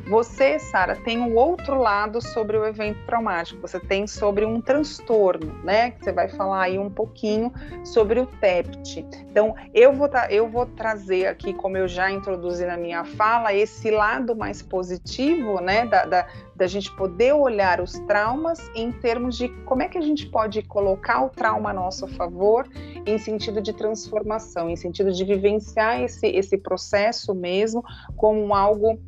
Você, 0.08 0.58
Sara, 0.58 0.96
tem 0.96 1.18
um 1.18 1.36
outro 1.36 1.78
lado 1.78 2.20
sobre 2.20 2.56
o 2.56 2.64
evento 2.64 3.04
traumático. 3.04 3.60
Você 3.60 3.78
tem 3.78 4.06
sobre 4.06 4.44
um 4.44 4.60
transtorno, 4.60 5.52
né? 5.64 5.90
Que 5.90 6.04
você 6.04 6.12
vai 6.12 6.28
falar 6.28 6.62
aí 6.62 6.78
um 6.78 6.90
pouquinho 6.90 7.52
sobre 7.84 8.20
o 8.20 8.26
TEPT. 8.26 9.04
Então, 9.30 9.54
eu 9.74 9.92
vou, 9.92 10.08
eu 10.30 10.48
vou 10.48 10.66
trazer 10.66 11.26
aqui, 11.26 11.52
como 11.52 11.76
eu 11.76 11.86
já 11.86 12.10
introduzi 12.10 12.64
na 12.64 12.76
minha 12.76 13.04
fala, 13.04 13.52
esse 13.52 13.90
lado 13.90 14.34
mais 14.34 14.62
positivo, 14.62 15.60
né? 15.60 15.86
Da, 15.86 16.04
da, 16.04 16.26
da 16.58 16.66
gente 16.66 16.90
poder 16.96 17.32
olhar 17.32 17.80
os 17.80 17.92
traumas 18.00 18.58
em 18.74 18.90
termos 18.90 19.36
de 19.36 19.48
como 19.64 19.80
é 19.80 19.88
que 19.88 19.96
a 19.96 20.00
gente 20.00 20.26
pode 20.26 20.60
colocar 20.62 21.24
o 21.24 21.30
trauma 21.30 21.70
a 21.70 21.72
nosso 21.72 22.08
favor 22.08 22.68
em 23.06 23.16
sentido 23.16 23.62
de 23.62 23.72
transformação, 23.72 24.68
em 24.68 24.74
sentido 24.74 25.12
de 25.12 25.24
vivenciar 25.24 26.02
esse, 26.02 26.26
esse 26.26 26.58
processo 26.58 27.32
mesmo 27.32 27.82
como 28.16 28.52
algo 28.52 29.00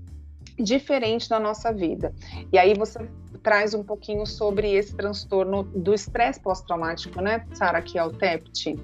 diferente 0.57 1.29
na 1.29 1.41
nossa 1.41 1.73
vida. 1.73 2.15
E 2.53 2.59
aí 2.59 2.73
você 2.73 3.01
traz 3.43 3.75
um 3.75 3.83
pouquinho 3.83 4.25
sobre 4.27 4.73
esse 4.73 4.95
transtorno 4.95 5.65
do 5.65 5.93
estresse 5.93 6.39
pós-traumático, 6.41 7.21
né, 7.21 7.45
Sara, 7.53 7.83
que 7.83 7.99
é 7.99 8.05
o 8.05 8.11
TEPT. 8.11 8.79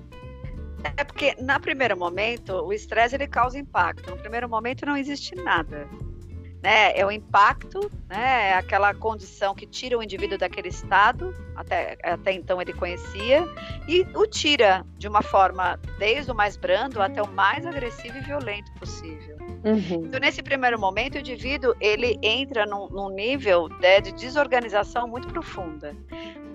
É 0.96 1.04
porque, 1.04 1.36
no 1.40 1.60
primeiro 1.60 1.96
momento, 1.96 2.52
o 2.52 2.72
estresse 2.72 3.14
ele 3.14 3.28
causa 3.28 3.58
impacto. 3.58 4.10
No 4.10 4.16
primeiro 4.16 4.48
momento, 4.48 4.86
não 4.86 4.96
existe 4.96 5.34
nada. 5.34 5.88
Né? 6.62 6.98
É 6.98 7.04
o 7.06 7.10
impacto, 7.10 7.90
né? 8.08 8.50
É 8.50 8.54
aquela 8.54 8.92
condição 8.94 9.54
que 9.54 9.66
tira 9.66 9.96
o 9.96 10.02
indivíduo 10.02 10.38
daquele 10.38 10.68
estado, 10.68 11.34
até, 11.54 11.96
até 12.02 12.32
então 12.32 12.60
ele 12.60 12.72
conhecia, 12.72 13.46
e 13.86 14.02
o 14.14 14.26
tira 14.26 14.84
de 14.98 15.06
uma 15.06 15.22
forma, 15.22 15.78
desde 15.98 16.32
o 16.32 16.34
mais 16.34 16.56
brando 16.56 17.00
até 17.00 17.22
o 17.22 17.28
mais 17.28 17.64
agressivo 17.66 18.18
e 18.18 18.20
violento 18.20 18.72
possível. 18.72 19.45
Uhum. 19.66 20.04
Então, 20.04 20.20
nesse 20.20 20.44
primeiro 20.44 20.78
momento, 20.78 21.16
o 21.16 21.18
indivíduo 21.18 21.74
ele 21.80 22.16
entra 22.22 22.64
num, 22.64 22.88
num 22.88 23.10
nível 23.10 23.68
né, 23.80 24.00
de 24.00 24.12
desorganização 24.12 25.08
muito 25.08 25.26
profunda 25.26 25.92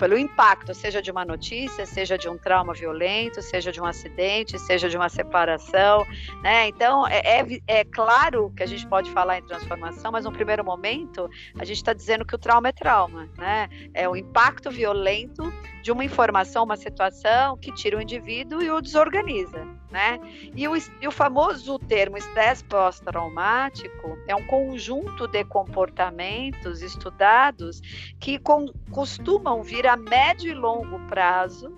pelo 0.02 0.18
impacto, 0.18 0.74
seja 0.74 1.00
de 1.00 1.12
uma 1.12 1.24
notícia, 1.24 1.86
seja 1.86 2.18
de 2.18 2.28
um 2.28 2.36
trauma 2.36 2.74
violento, 2.74 3.40
seja 3.40 3.72
de 3.72 3.80
um 3.80 3.86
acidente, 3.86 4.58
seja 4.58 4.90
de 4.90 4.98
uma 4.98 5.10
separação, 5.10 6.04
né? 6.42 6.70
Então 6.70 7.08
é, 7.08 7.20
é, 7.20 7.46
é 7.68 7.84
claro 7.84 8.52
que 8.58 8.64
a 8.64 8.66
gente 8.66 8.88
pode 8.88 9.12
falar 9.12 9.38
em 9.38 9.44
transformação, 9.44 10.12
mas 10.12 10.26
no 10.26 10.32
primeiro 10.32 10.66
momento 10.66 11.30
a 11.60 11.64
gente 11.64 11.78
está 11.78 11.94
dizendo 11.94 12.26
que 12.26 12.34
o 12.34 12.40
trauma 12.40 12.70
é 12.70 12.72
trauma, 12.72 13.30
né? 13.38 13.70
É 13.94 14.10
o 14.10 14.16
impacto 14.16 14.72
violento 14.72 15.54
de 15.84 15.92
uma 15.92 16.04
informação, 16.04 16.64
uma 16.64 16.78
situação 16.78 17.56
que 17.56 17.72
tira 17.72 17.96
o 17.96 18.02
indivíduo 18.02 18.60
e 18.60 18.72
o 18.72 18.82
desorganiza, 18.82 19.68
né? 19.92 20.20
E 20.56 20.68
o, 20.68 20.76
e 20.76 21.08
o 21.08 21.12
famoso 21.12 21.78
termo 21.78 22.18
estresse 22.18 22.64
pós-traumático 22.64 24.18
é 24.28 24.36
um 24.36 24.46
conjunto 24.48 25.28
de 25.28 25.44
comportamentos 25.44 26.82
estudados 26.82 27.82
que 28.20 28.40
com, 28.40 28.68
costumam 28.92 29.62
vir 29.62 29.86
a 29.86 29.98
médio 29.98 30.50
e 30.50 30.54
longo 30.54 31.00
prazo 31.08 31.76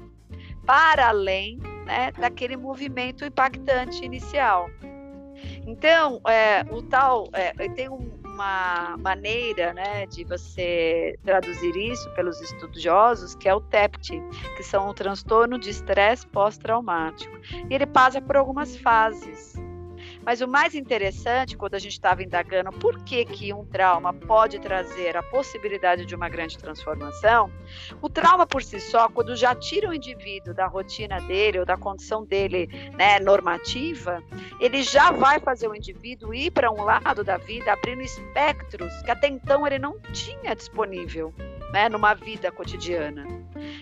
para 0.66 1.10
além 1.10 1.58
né, 1.86 2.12
daquele 2.14 2.56
movimento 2.56 3.26
impactante 3.26 4.06
inicial. 4.06 4.70
Então, 5.66 6.22
é, 6.28 6.64
o 6.72 6.82
tal 6.82 7.28
é, 7.34 7.52
tem 7.70 7.90
um, 7.90 8.23
uma 8.34 8.98
maneira 8.98 9.74
né, 9.74 10.06
de 10.08 10.24
você 10.24 11.18
traduzir 11.24 11.76
isso 11.76 12.10
pelos 12.12 12.42
estudiosos, 12.42 13.36
que 13.36 13.48
é 13.48 13.54
o 13.54 13.62
TEPT, 13.62 14.22
que 14.58 14.64
são 14.64 14.90
o 14.90 14.94
transtorno 14.94 15.60
de 15.60 15.70
estresse 15.70 16.26
pós-traumático. 16.28 17.36
E 17.70 17.74
ele 17.74 17.86
passa 17.86 18.20
por 18.20 18.36
algumas 18.36 18.76
fases. 18.78 19.54
Mas 20.26 20.42
o 20.42 20.48
mais 20.48 20.74
interessante, 20.74 21.58
quando 21.58 21.76
a 21.76 21.80
gente 21.80 21.94
estava 21.94 22.24
indagando 22.24 22.72
por 22.72 23.04
que, 23.04 23.26
que 23.26 23.54
um 23.54 23.66
trauma 23.66 24.14
pode 24.14 24.58
trazer 24.60 25.18
a 25.18 25.24
possibilidade 25.24 26.06
de 26.06 26.16
uma 26.16 26.30
grande 26.30 26.58
transformação, 26.58 27.52
o 28.02 28.10
trauma 28.10 28.48
por 28.48 28.64
si 28.64 28.80
só, 28.80 29.10
quando 29.10 29.36
já 29.36 29.54
tira 29.54 29.90
o 29.90 29.94
indivíduo 29.94 30.54
da 30.54 30.66
rotina 30.66 31.20
dele 31.22 31.60
ou 31.60 31.66
da 31.66 31.76
condição 31.76 32.24
dele 32.24 32.70
né, 32.94 33.20
normativa, 33.20 34.24
ele 34.60 34.82
já 34.82 35.12
vai 35.12 35.40
fazer 35.40 35.68
o 35.68 35.76
indivíduo 35.76 36.34
ir 36.34 36.52
para 36.52 36.72
um 36.72 36.84
lado 36.84 37.24
da 37.24 37.38
vida, 37.38 37.74
abrindo 37.74 38.02
espectros 38.02 38.94
que 39.04 39.12
até 39.12 39.28
então 39.28 39.68
ele 39.68 39.78
não 39.78 40.00
tinha 40.14 40.56
disponível 40.56 41.34
né, 41.74 41.90
numa 41.90 42.14
vida 42.14 42.52
cotidiana. 42.52 43.26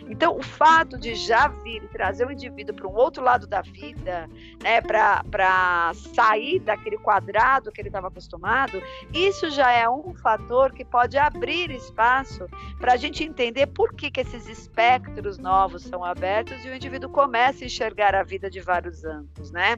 Então, 0.10 0.38
o 0.38 0.41
fato 0.41 0.98
de 0.98 1.13
já 1.13 1.50
vir 1.50 1.83
e 1.83 1.88
trazer 1.89 2.25
o 2.25 2.31
indivíduo 2.31 2.74
para 2.74 2.88
um 2.88 2.95
outro 2.95 3.21
lado 3.21 3.45
da 3.45 3.62
vida, 3.62 4.29
né, 4.63 4.79
para 4.81 5.91
sair 6.15 6.60
daquele 6.60 6.98
quadrado 6.98 7.71
que 7.71 7.81
ele 7.81 7.89
estava 7.89 8.07
acostumado, 8.07 8.81
isso 9.13 9.50
já 9.50 9.71
é 9.71 9.89
um 9.89 10.13
fator 10.15 10.71
que 10.71 10.86
pode 10.86 11.17
abrir 11.17 11.69
espaço 11.71 12.48
para 12.79 12.93
a 12.93 12.98
gente 12.98 13.25
entender 13.25 13.67
por 13.67 13.93
que, 13.93 14.10
que 14.10 14.21
esses 14.21 14.48
espectros 14.48 15.38
novos 15.38 15.83
são 15.83 16.03
abertos 16.03 16.63
e 16.63 16.69
o 16.69 16.75
indivíduo 16.75 17.10
começa 17.10 17.65
a 17.65 17.67
enxergar 17.67 18.15
a 18.15 18.24
vida 18.24 18.50
de 18.50 18.62
vários 18.62 19.03
ângulos, 19.03 19.51
né? 19.51 19.75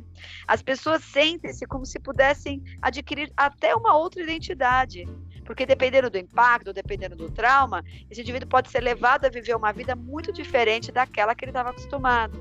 As 0.48 0.62
pessoas 0.62 1.04
sentem-se 1.04 1.66
como 1.66 1.86
se 1.86 2.00
pudessem 2.00 2.62
adquirir 2.80 3.32
até 3.36 3.76
uma 3.76 3.98
outra 3.98 4.22
identidade. 4.22 5.08
Porque 5.44 5.66
dependendo 5.66 6.10
do 6.10 6.18
impacto, 6.18 6.74
dependendo 6.74 7.16
do 7.16 7.30
trauma, 7.30 7.84
esse 8.10 8.22
indivíduo 8.22 8.48
pode 8.48 8.70
ser 8.70 8.82
levado 8.82 9.26
a 9.26 9.30
viver 9.30 9.56
uma 9.56 9.72
vida 9.72 9.96
muito 9.96 10.32
diferente 10.32 10.92
daquela 10.92 11.36
que 11.36 11.46
ele 11.46 11.52
estava 11.52 11.70
acostumado. 11.70 12.40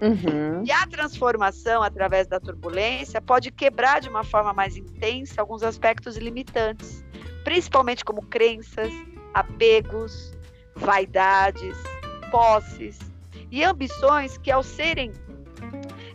Uhum. 0.00 0.64
E 0.64 0.72
a 0.72 0.86
transformação 0.86 1.82
através 1.82 2.26
da 2.26 2.40
turbulência 2.40 3.20
pode 3.20 3.50
quebrar 3.50 4.00
de 4.00 4.08
uma 4.08 4.24
forma 4.24 4.52
mais 4.52 4.76
intensa 4.76 5.40
alguns 5.40 5.62
aspectos 5.62 6.16
limitantes, 6.16 7.04
principalmente 7.42 8.04
como 8.04 8.22
crenças, 8.22 8.92
apegos, 9.32 10.36
vaidades, 10.74 11.76
posses 12.30 12.98
e 13.50 13.62
ambições 13.62 14.36
que, 14.38 14.50
ao 14.50 14.62
serem 14.62 15.12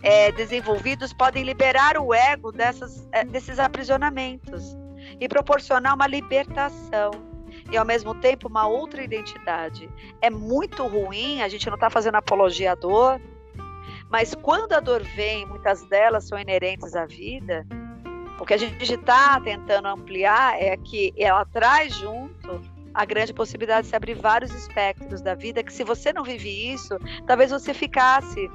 é, 0.01 0.31
desenvolvidos, 0.31 1.13
podem 1.13 1.43
liberar 1.43 1.97
o 1.97 2.13
ego 2.13 2.51
dessas, 2.51 3.07
é, 3.11 3.23
desses 3.23 3.59
aprisionamentos 3.59 4.75
e 5.19 5.27
proporcionar 5.27 5.95
uma 5.95 6.07
libertação 6.07 7.11
e 7.71 7.77
ao 7.77 7.85
mesmo 7.85 8.15
tempo 8.15 8.47
uma 8.47 8.67
outra 8.67 9.03
identidade. 9.03 9.89
É 10.21 10.29
muito 10.29 10.85
ruim, 10.87 11.41
a 11.41 11.47
gente 11.47 11.67
não 11.67 11.75
está 11.75 11.89
fazendo 11.89 12.15
apologia 12.15 12.71
à 12.71 12.75
dor, 12.75 13.21
mas 14.09 14.33
quando 14.35 14.73
a 14.73 14.79
dor 14.79 15.03
vem, 15.03 15.45
muitas 15.45 15.83
delas 15.87 16.27
são 16.27 16.39
inerentes 16.39 16.95
à 16.95 17.05
vida, 17.05 17.65
o 18.39 18.45
que 18.45 18.53
a 18.53 18.57
gente 18.57 18.81
está 18.81 19.39
tentando 19.41 19.87
ampliar 19.87 20.59
é 20.59 20.75
que 20.77 21.13
ela 21.17 21.45
traz 21.45 21.93
junto 21.93 22.61
a 22.93 23.05
grande 23.05 23.33
possibilidade 23.33 23.83
de 23.83 23.89
se 23.89 23.95
abrir 23.95 24.15
vários 24.15 24.53
espectros 24.53 25.21
da 25.21 25.35
vida, 25.35 25.61
que 25.61 25.71
se 25.71 25.83
você 25.83 26.11
não 26.11 26.23
vive 26.23 26.49
isso, 26.71 26.97
talvez 27.27 27.51
você 27.51 27.73
ficasse 27.73 28.49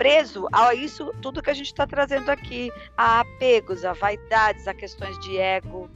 preso 0.00 0.48
a 0.50 0.74
isso 0.74 1.12
tudo 1.20 1.42
que 1.42 1.50
a 1.50 1.54
gente 1.54 1.66
está 1.66 1.86
trazendo 1.86 2.30
aqui, 2.30 2.72
a 2.96 3.20
apegos, 3.20 3.84
a 3.84 3.92
vaidades, 3.92 4.66
a 4.66 4.72
questões 4.72 5.18
de 5.18 5.36
ego, 5.36 5.90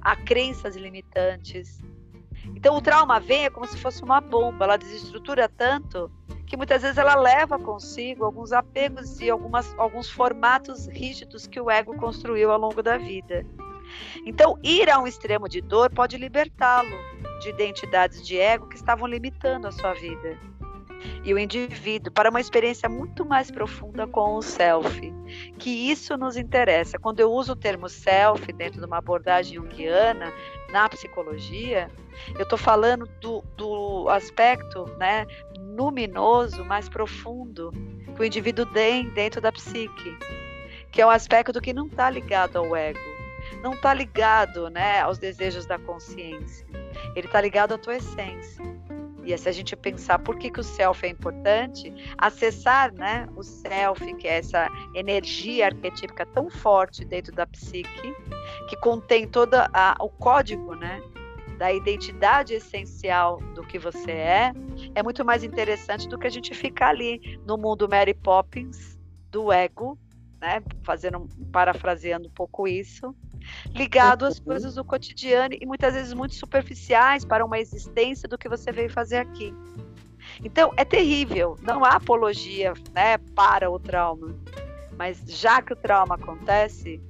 a 0.00 0.16
crenças 0.16 0.76
limitantes. 0.76 1.78
Então 2.56 2.74
o 2.74 2.80
trauma 2.80 3.20
vem 3.20 3.44
é 3.44 3.50
como 3.50 3.66
se 3.66 3.76
fosse 3.76 4.02
uma 4.02 4.18
bomba, 4.18 4.64
ela 4.64 4.78
desestrutura 4.78 5.46
tanto 5.46 6.10
que 6.46 6.56
muitas 6.56 6.80
vezes 6.80 6.96
ela 6.96 7.14
leva 7.14 7.58
consigo 7.58 8.24
alguns 8.24 8.50
apegos 8.50 9.20
e 9.20 9.28
algumas, 9.28 9.78
alguns 9.78 10.08
formatos 10.08 10.86
rígidos 10.86 11.46
que 11.46 11.60
o 11.60 11.70
ego 11.70 11.94
construiu 11.98 12.50
ao 12.50 12.58
longo 12.58 12.82
da 12.82 12.96
vida. 12.96 13.44
Então, 14.24 14.58
ir 14.62 14.88
a 14.88 14.98
um 14.98 15.06
extremo 15.06 15.50
de 15.50 15.60
dor 15.60 15.90
pode 15.90 16.16
libertá-lo 16.16 16.96
de 17.42 17.50
identidades 17.50 18.26
de 18.26 18.38
ego 18.38 18.68
que 18.68 18.76
estavam 18.76 19.06
limitando 19.06 19.68
a 19.68 19.70
sua 19.70 19.92
vida 19.92 20.38
e 21.24 21.32
o 21.32 21.38
indivíduo 21.38 22.12
para 22.12 22.30
uma 22.30 22.40
experiência 22.40 22.88
muito 22.88 23.24
mais 23.24 23.50
profunda 23.50 24.06
com 24.06 24.34
o 24.34 24.42
self. 24.42 25.12
Que 25.58 25.90
isso 25.90 26.16
nos 26.16 26.36
interessa. 26.36 26.98
Quando 26.98 27.20
eu 27.20 27.30
uso 27.30 27.52
o 27.52 27.56
termo 27.56 27.88
self 27.88 28.52
dentro 28.52 28.80
de 28.80 28.86
uma 28.86 28.98
abordagem 28.98 29.54
junguiana, 29.54 30.32
na 30.70 30.88
psicologia, 30.88 31.90
eu 32.34 32.42
estou 32.42 32.58
falando 32.58 33.06
do, 33.20 33.42
do 33.56 34.08
aspecto 34.08 34.86
né, 34.98 35.26
luminoso, 35.58 36.64
mais 36.64 36.88
profundo, 36.88 37.72
que 38.14 38.22
o 38.22 38.24
indivíduo 38.24 38.66
tem 38.66 39.08
dentro 39.10 39.40
da 39.40 39.52
psique, 39.52 40.16
que 40.90 41.00
é 41.00 41.06
um 41.06 41.10
aspecto 41.10 41.60
que 41.60 41.72
não 41.72 41.86
está 41.86 42.10
ligado 42.10 42.56
ao 42.56 42.76
ego, 42.76 42.98
não 43.62 43.74
está 43.74 43.92
ligado 43.92 44.68
né, 44.70 45.00
aos 45.00 45.18
desejos 45.18 45.66
da 45.66 45.78
consciência, 45.78 46.66
ele 47.16 47.26
está 47.26 47.40
ligado 47.40 47.72
à 47.72 47.78
tua 47.78 47.96
essência. 47.96 48.69
E 49.32 49.38
se 49.38 49.48
a 49.48 49.52
gente 49.52 49.76
pensar 49.76 50.18
por 50.18 50.36
que, 50.36 50.50
que 50.50 50.58
o 50.58 50.64
self 50.64 51.06
é 51.06 51.08
importante, 51.08 51.94
acessar 52.18 52.92
né, 52.92 53.28
o 53.36 53.42
self, 53.44 54.14
que 54.14 54.26
é 54.26 54.38
essa 54.38 54.68
energia 54.94 55.66
arquetípica 55.66 56.26
tão 56.26 56.50
forte 56.50 57.04
dentro 57.04 57.32
da 57.32 57.46
psique, 57.46 58.14
que 58.68 58.76
contém 58.78 59.28
todo 59.28 59.54
o 60.00 60.08
código 60.08 60.74
né, 60.74 61.00
da 61.58 61.72
identidade 61.72 62.54
essencial 62.54 63.38
do 63.54 63.62
que 63.62 63.78
você 63.78 64.10
é, 64.10 64.52
é 64.96 65.02
muito 65.02 65.24
mais 65.24 65.44
interessante 65.44 66.08
do 66.08 66.18
que 66.18 66.26
a 66.26 66.30
gente 66.30 66.52
ficar 66.52 66.88
ali 66.88 67.38
no 67.46 67.56
mundo 67.56 67.88
Mary 67.88 68.14
Poppins 68.14 68.98
do 69.30 69.52
ego, 69.52 69.96
né, 70.40 70.62
fazendo, 70.82 71.28
parafraseando 71.52 72.28
um 72.28 72.32
pouco 72.32 72.66
isso, 72.66 73.14
ligado 73.74 74.24
às 74.24 74.38
uhum. 74.38 74.44
coisas 74.44 74.74
do 74.74 74.84
cotidiano 74.84 75.54
e 75.60 75.66
muitas 75.66 75.94
vezes 75.94 76.14
muito 76.14 76.34
superficiais 76.34 77.24
para 77.24 77.44
uma 77.44 77.58
existência 77.58 78.28
do 78.28 78.38
que 78.38 78.48
você 78.48 78.72
veio 78.72 78.90
fazer 78.90 79.18
aqui. 79.18 79.54
Então 80.44 80.72
é 80.76 80.84
terrível, 80.84 81.56
não 81.62 81.84
há 81.84 81.96
apologia 81.96 82.72
né, 82.92 83.18
para 83.34 83.70
o 83.70 83.78
trauma, 83.78 84.34
mas 84.96 85.22
já 85.26 85.60
que 85.60 85.72
o 85.72 85.76
trauma 85.76 86.14
acontece, 86.14 87.00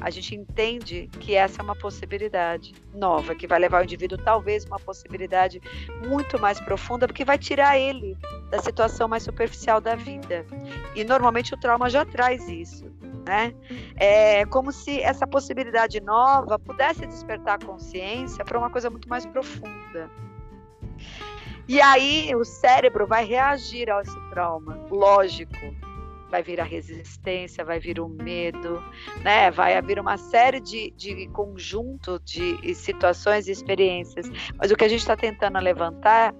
a 0.00 0.10
gente 0.10 0.34
entende 0.34 1.08
que 1.20 1.34
essa 1.34 1.60
é 1.60 1.64
uma 1.64 1.76
possibilidade 1.76 2.74
nova, 2.94 3.34
que 3.34 3.46
vai 3.46 3.58
levar 3.58 3.80
o 3.80 3.84
indivíduo 3.84 4.18
talvez 4.18 4.64
uma 4.64 4.78
possibilidade 4.78 5.60
muito 6.06 6.38
mais 6.38 6.60
profunda, 6.60 7.06
porque 7.06 7.24
vai 7.24 7.38
tirar 7.38 7.78
ele 7.78 8.16
da 8.50 8.58
situação 8.60 9.08
mais 9.08 9.22
superficial 9.22 9.80
da 9.80 9.94
vida. 9.94 10.46
E 10.94 11.04
normalmente 11.04 11.54
o 11.54 11.60
trauma 11.60 11.90
já 11.90 12.04
traz 12.04 12.48
isso. 12.48 12.90
Né? 13.26 13.54
É 13.96 14.46
como 14.46 14.72
se 14.72 15.00
essa 15.00 15.26
possibilidade 15.26 16.00
nova 16.00 16.58
pudesse 16.58 17.06
despertar 17.06 17.58
a 17.62 17.66
consciência 17.66 18.44
para 18.44 18.58
uma 18.58 18.70
coisa 18.70 18.88
muito 18.88 19.08
mais 19.08 19.26
profunda. 19.26 20.10
E 21.68 21.80
aí 21.80 22.34
o 22.34 22.44
cérebro 22.44 23.06
vai 23.06 23.24
reagir 23.24 23.90
a 23.90 24.00
esse 24.00 24.20
trauma, 24.30 24.76
lógico. 24.90 25.56
Vai 26.30 26.42
vir 26.42 26.60
a 26.60 26.64
resistência, 26.64 27.64
vai 27.64 27.80
vir 27.80 27.98
o 27.98 28.08
medo, 28.08 28.82
né? 29.22 29.50
vai 29.50 29.76
haver 29.76 29.98
uma 29.98 30.16
série 30.16 30.60
de, 30.60 30.90
de 30.92 31.26
conjunto 31.28 32.20
de 32.24 32.74
situações 32.74 33.48
e 33.48 33.52
experiências. 33.52 34.30
Mas 34.56 34.70
o 34.70 34.76
que 34.76 34.84
a 34.84 34.88
gente 34.88 35.00
está 35.00 35.16
tentando 35.16 35.58
levantar 35.58 36.34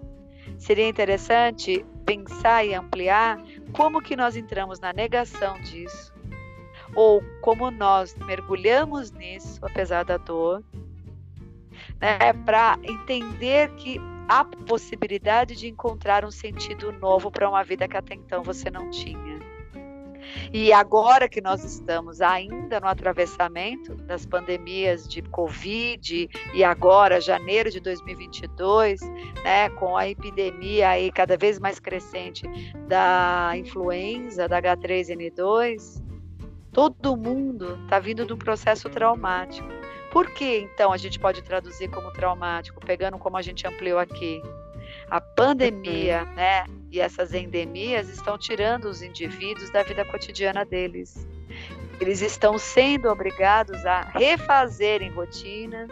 seria 0.59 0.89
interessante 0.89 1.85
pensar 2.05 2.65
e 2.65 2.75
ampliar 2.75 3.39
como 3.73 4.03
que 4.03 4.17
nós 4.17 4.37
entramos 4.37 4.81
na 4.81 4.93
negação 4.93 5.61
disso, 5.61 6.13
ou 6.95 7.23
como 7.41 7.71
nós 7.71 8.17
mergulhamos 8.17 9.13
nisso, 9.13 9.61
apesar 9.63 10.05
da 10.05 10.17
dor, 10.17 10.63
né, 12.01 12.33
para 12.45 12.79
entender 12.83 13.71
que 13.77 14.01
há 14.29 14.45
possibilidade 14.45 15.55
de 15.55 15.69
encontrar 15.69 16.25
um 16.25 16.31
sentido 16.31 16.91
novo 16.93 17.31
para 17.31 17.49
uma 17.49 17.63
vida 17.63 17.87
que 17.87 17.97
até 17.97 18.15
então 18.15 18.43
você 18.43 18.71
não 18.71 18.91
tinha. 18.91 19.30
E 20.53 20.73
agora 20.73 21.29
que 21.29 21.41
nós 21.41 21.65
estamos 21.65 22.21
ainda 22.21 22.81
no 22.81 22.87
atravessamento 22.87 23.95
das 23.95 24.27
pandemias 24.27 25.07
de 25.09 25.23
Covid 25.23 26.29
e 26.53 26.65
agora 26.65 27.21
janeiro 27.21 27.71
de 27.71 27.81
2022, 27.81 29.01
né, 29.45 29.71
com 29.71 29.97
a 29.97 30.09
epidemia 30.09 30.91
aí 30.91 31.13
cada 31.13 31.37
vez 31.37 31.59
mais 31.59 31.79
crescente 31.79 32.43
da 32.89 33.53
influenza, 33.57 34.49
da 34.49 34.61
H3N2, 34.61 36.03
todo 36.73 37.17
mundo 37.17 37.79
está 37.85 37.99
vindo 37.99 38.25
de 38.25 38.33
um 38.33 38.39
processo 38.39 38.89
traumático. 38.89 39.69
Por 40.11 40.31
que 40.31 40.59
então 40.59 40.93
a 40.93 40.97
gente 40.97 41.19
pode 41.21 41.43
traduzir 41.43 41.89
como 41.89 42.13
traumático, 42.13 42.85
pegando 42.85 43.17
como 43.19 43.37
a 43.37 43.43
gente 43.43 43.67
ampliou 43.67 43.99
aqui? 43.99 44.43
A 45.11 45.21
pandemia, 45.21 46.25
né, 46.37 46.65
e 46.91 47.01
essas 47.01 47.35
endemias 47.35 48.09
estão 48.09 48.39
tirando 48.39 48.85
os 48.87 49.03
indivíduos 49.03 49.71
da 49.71 49.83
vida 49.83 50.05
cotidiana 50.05 50.65
deles. 50.65 51.27
Eles 52.01 52.23
estão 52.23 52.59
sendo 52.59 53.09
obrigados 53.09 53.85
a 53.85 54.03
refazerem 54.03 55.11
rotinas, 55.11 55.91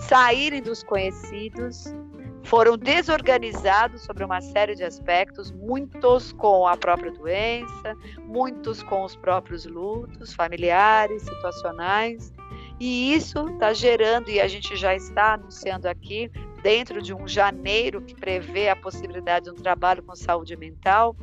saírem 0.00 0.62
dos 0.62 0.82
conhecidos, 0.82 1.94
foram 2.42 2.78
desorganizados 2.78 4.02
sobre 4.02 4.24
uma 4.24 4.40
série 4.40 4.74
de 4.74 4.82
aspectos, 4.82 5.52
muitos 5.52 6.32
com 6.32 6.66
a 6.66 6.76
própria 6.76 7.12
doença, 7.12 7.94
muitos 8.24 8.82
com 8.82 9.04
os 9.04 9.14
próprios 9.14 9.66
lutos 9.66 10.32
familiares, 10.32 11.22
situacionais, 11.22 12.32
e 12.80 13.12
isso 13.12 13.46
está 13.50 13.72
gerando, 13.72 14.30
e 14.30 14.40
a 14.40 14.48
gente 14.48 14.76
já 14.76 14.94
está 14.94 15.34
anunciando 15.34 15.88
aqui, 15.88 16.30
dentro 16.62 17.00
de 17.00 17.14
um 17.14 17.26
janeiro 17.26 18.02
que 18.02 18.14
prevê 18.14 18.68
a 18.68 18.76
possibilidade 18.76 19.46
de 19.46 19.50
um 19.50 19.54
trabalho 19.54 20.02
com 20.02 20.14
saúde 20.14 20.56
mental, 20.56 21.16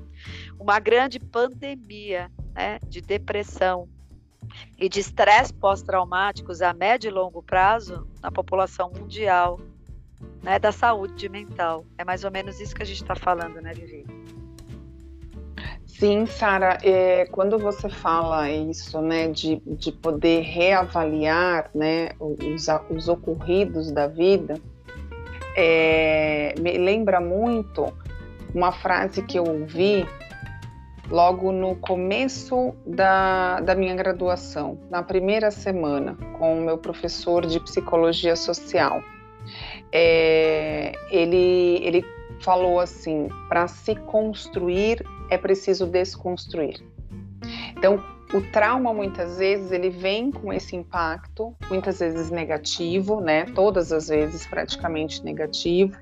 uma 0.60 0.80
grande 0.80 1.20
pandemia 1.20 2.32
né, 2.54 2.80
de 2.88 3.02
depressão 3.02 3.88
e 4.78 4.88
de 4.88 5.00
estresse 5.00 5.54
pós-traumáticos 5.54 6.62
a 6.62 6.74
médio 6.74 7.10
e 7.10 7.12
longo 7.12 7.42
prazo 7.44 8.08
na 8.22 8.32
população 8.32 8.92
mundial 8.92 9.60
né, 10.42 10.60
da 10.60 10.72
saúde 10.72 11.28
mental. 11.28 11.86
É 11.98 12.06
mais 12.06 12.24
ou 12.24 12.32
menos 12.32 12.60
isso 12.60 12.76
que 12.76 12.84
a 12.84 12.86
gente 12.86 13.02
está 13.02 13.16
falando, 13.16 13.62
né, 13.62 13.74
Vivi? 13.74 14.06
Sim, 15.86 16.26
Sara, 16.26 16.78
é, 16.84 17.26
quando 17.26 17.58
você 17.58 17.88
fala 17.88 18.52
isso, 18.52 19.02
né, 19.02 19.30
de, 19.30 19.62
de 19.66 19.92
poder 19.94 20.42
reavaliar, 20.42 21.70
né, 21.74 22.10
os, 22.20 22.68
os 22.90 23.08
ocorridos 23.08 23.92
da 23.92 24.06
vida, 24.06 24.60
é, 25.56 26.54
me 26.60 26.78
lembra 26.78 27.20
muito 27.20 27.94
uma 28.54 28.72
frase 28.72 29.22
que 29.22 29.38
eu 29.38 29.44
ouvi 29.44 30.06
logo 31.10 31.52
no 31.52 31.76
começo 31.76 32.74
da, 32.86 33.60
da 33.60 33.76
minha 33.76 33.96
graduação, 33.96 34.80
na 34.90 35.04
primeira 35.04 35.52
semana, 35.52 36.18
com 36.38 36.60
o 36.60 36.62
meu 36.62 36.78
professor 36.78 37.46
de 37.46 37.60
psicologia 37.60 38.36
social. 38.36 39.02
É, 39.92 40.92
ele, 41.12 41.80
ele 41.84 42.06
falou 42.40 42.80
assim: 42.80 43.28
para 43.48 43.68
se 43.68 43.96
construir 43.96 45.06
é 45.30 45.38
preciso 45.38 45.86
desconstruir. 45.86 46.82
Então, 47.78 48.04
o 48.36 48.42
trauma 48.42 48.94
muitas 48.94 49.38
vezes 49.38 49.72
ele 49.72 49.90
vem 49.90 50.30
com 50.30 50.52
esse 50.52 50.76
impacto, 50.76 51.56
muitas 51.70 52.00
vezes 52.00 52.30
negativo, 52.30 53.22
né? 53.22 53.46
Todas 53.46 53.94
as 53.94 54.10
vezes 54.10 54.46
praticamente 54.46 55.24
negativo, 55.24 55.98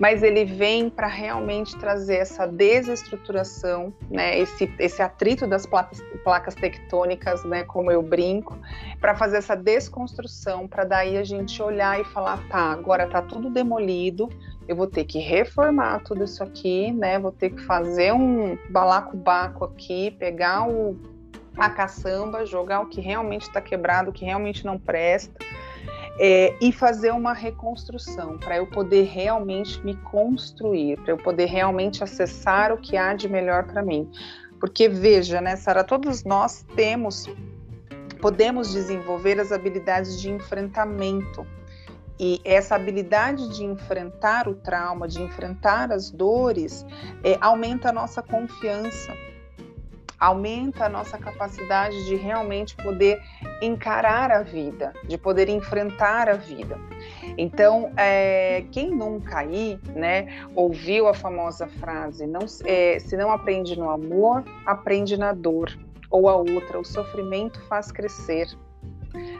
mas 0.00 0.24
ele 0.24 0.44
vem 0.44 0.90
para 0.90 1.06
realmente 1.06 1.78
trazer 1.78 2.16
essa 2.16 2.48
desestruturação, 2.48 3.94
né? 4.10 4.36
Esse, 4.36 4.68
esse 4.80 5.00
atrito 5.00 5.46
das 5.46 5.66
placas, 5.66 6.02
placas 6.24 6.56
tectônicas, 6.56 7.44
né? 7.44 7.62
Como 7.62 7.92
eu 7.92 8.02
brinco, 8.02 8.58
para 9.00 9.14
fazer 9.14 9.36
essa 9.36 9.54
desconstrução, 9.54 10.66
para 10.66 10.82
daí 10.82 11.16
a 11.16 11.22
gente 11.22 11.62
olhar 11.62 12.00
e 12.00 12.04
falar, 12.06 12.44
tá, 12.48 12.72
agora 12.72 13.06
tá 13.06 13.22
tudo 13.22 13.50
demolido, 13.50 14.28
eu 14.66 14.74
vou 14.74 14.88
ter 14.88 15.04
que 15.04 15.20
reformar 15.20 16.00
tudo 16.00 16.24
isso 16.24 16.42
aqui, 16.42 16.90
né? 16.90 17.20
Vou 17.20 17.30
ter 17.30 17.50
que 17.50 17.62
fazer 17.62 18.12
um 18.12 18.58
balacobaco 18.68 19.64
aqui, 19.64 20.10
pegar 20.10 20.68
o 20.68 21.17
a 21.58 21.68
caçamba, 21.68 22.46
jogar 22.46 22.80
o 22.80 22.86
que 22.86 23.00
realmente 23.00 23.42
está 23.42 23.60
quebrado, 23.60 24.10
o 24.10 24.12
que 24.12 24.24
realmente 24.24 24.64
não 24.64 24.78
presta, 24.78 25.44
é, 26.20 26.56
e 26.60 26.72
fazer 26.72 27.12
uma 27.12 27.32
reconstrução 27.32 28.38
para 28.38 28.56
eu 28.56 28.66
poder 28.66 29.04
realmente 29.04 29.84
me 29.84 29.94
construir, 29.96 30.96
para 31.00 31.12
eu 31.12 31.16
poder 31.16 31.46
realmente 31.46 32.02
acessar 32.02 32.72
o 32.72 32.78
que 32.78 32.96
há 32.96 33.14
de 33.14 33.28
melhor 33.28 33.64
para 33.64 33.82
mim. 33.82 34.10
Porque 34.60 34.88
veja, 34.88 35.40
né, 35.40 35.56
Sara, 35.56 35.84
todos 35.84 36.24
nós 36.24 36.64
temos, 36.74 37.28
podemos 38.20 38.72
desenvolver 38.72 39.38
as 39.40 39.52
habilidades 39.52 40.20
de 40.20 40.30
enfrentamento. 40.30 41.46
E 42.20 42.40
essa 42.44 42.74
habilidade 42.74 43.48
de 43.56 43.64
enfrentar 43.64 44.48
o 44.48 44.54
trauma, 44.56 45.06
de 45.06 45.22
enfrentar 45.22 45.92
as 45.92 46.10
dores, 46.10 46.84
é, 47.22 47.38
aumenta 47.40 47.90
a 47.90 47.92
nossa 47.92 48.20
confiança 48.20 49.12
aumenta 50.18 50.86
a 50.86 50.88
nossa 50.88 51.16
capacidade 51.16 52.04
de 52.06 52.16
realmente 52.16 52.74
poder 52.76 53.20
encarar 53.62 54.30
a 54.30 54.42
vida, 54.42 54.92
de 55.06 55.16
poder 55.16 55.48
enfrentar 55.48 56.28
a 56.28 56.34
vida. 56.34 56.78
Então, 57.36 57.92
é, 57.96 58.64
quem 58.72 58.90
nunca 58.90 59.38
aí, 59.38 59.78
né, 59.94 60.42
ouviu 60.54 61.06
a 61.06 61.14
famosa 61.14 61.66
frase: 61.66 62.26
não, 62.26 62.40
é, 62.64 62.98
se 62.98 63.16
não 63.16 63.30
aprende 63.30 63.78
no 63.78 63.88
amor, 63.88 64.44
aprende 64.66 65.16
na 65.16 65.32
dor. 65.32 65.76
Ou 66.10 66.28
a 66.28 66.36
outra, 66.36 66.80
o 66.80 66.84
sofrimento 66.84 67.60
faz 67.68 67.92
crescer. 67.92 68.48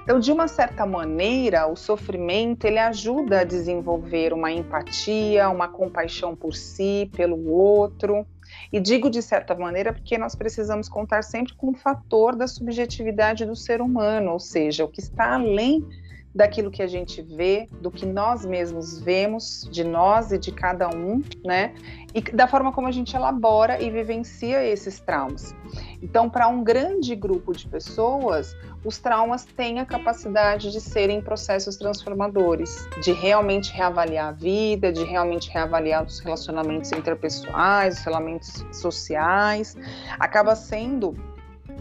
Então, 0.02 0.18
de 0.18 0.32
uma 0.32 0.48
certa 0.48 0.86
maneira, 0.86 1.66
o 1.66 1.76
sofrimento 1.76 2.64
ele 2.64 2.78
ajuda 2.78 3.40
a 3.40 3.44
desenvolver 3.44 4.32
uma 4.32 4.50
empatia, 4.50 5.48
uma 5.50 5.68
compaixão 5.68 6.34
por 6.34 6.54
si, 6.54 7.10
pelo 7.14 7.50
outro. 7.50 8.26
E 8.72 8.80
digo 8.80 9.10
de 9.10 9.22
certa 9.22 9.54
maneira 9.54 9.92
porque 9.92 10.18
nós 10.18 10.34
precisamos 10.34 10.88
contar 10.88 11.22
sempre 11.22 11.54
com 11.54 11.70
o 11.70 11.74
fator 11.74 12.36
da 12.36 12.46
subjetividade 12.46 13.44
do 13.44 13.56
ser 13.56 13.80
humano, 13.80 14.32
ou 14.32 14.40
seja, 14.40 14.84
o 14.84 14.88
que 14.88 15.00
está 15.00 15.34
além 15.34 15.86
daquilo 16.34 16.70
que 16.70 16.82
a 16.82 16.86
gente 16.86 17.22
vê, 17.22 17.68
do 17.80 17.90
que 17.90 18.06
nós 18.06 18.44
mesmos 18.44 19.00
vemos 19.00 19.68
de 19.70 19.82
nós 19.82 20.30
e 20.30 20.38
de 20.38 20.52
cada 20.52 20.88
um, 20.88 21.22
né? 21.44 21.74
E 22.14 22.20
da 22.20 22.46
forma 22.46 22.72
como 22.72 22.86
a 22.86 22.92
gente 22.92 23.14
elabora 23.16 23.82
e 23.82 23.90
vivencia 23.90 24.64
esses 24.64 25.00
traumas. 25.00 25.54
Então, 26.02 26.28
para 26.30 26.48
um 26.48 26.62
grande 26.62 27.14
grupo 27.14 27.52
de 27.52 27.66
pessoas, 27.66 28.56
os 28.84 28.98
traumas 28.98 29.44
têm 29.44 29.80
a 29.80 29.86
capacidade 29.86 30.70
de 30.70 30.80
serem 30.80 31.20
processos 31.20 31.76
transformadores, 31.76 32.88
de 33.02 33.12
realmente 33.12 33.72
reavaliar 33.72 34.28
a 34.28 34.32
vida, 34.32 34.92
de 34.92 35.04
realmente 35.04 35.50
reavaliar 35.50 36.04
os 36.04 36.20
relacionamentos 36.20 36.92
interpessoais, 36.92 37.98
os 37.98 38.04
relacionamentos 38.04 38.64
sociais. 38.72 39.76
Acaba 40.18 40.54
sendo 40.54 41.14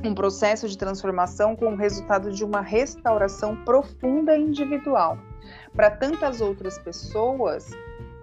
um 0.04 0.14
processo 0.14 0.68
de 0.68 0.78
transformação 0.78 1.56
com 1.56 1.74
o 1.74 1.76
resultado 1.76 2.32
de 2.32 2.44
uma 2.44 2.62
restauração 2.62 3.56
profunda 3.64 4.38
e 4.38 4.42
individual. 4.42 5.18
Para 5.76 5.92
tantas 5.92 6.42
outras 6.42 6.78
pessoas, 6.78 7.72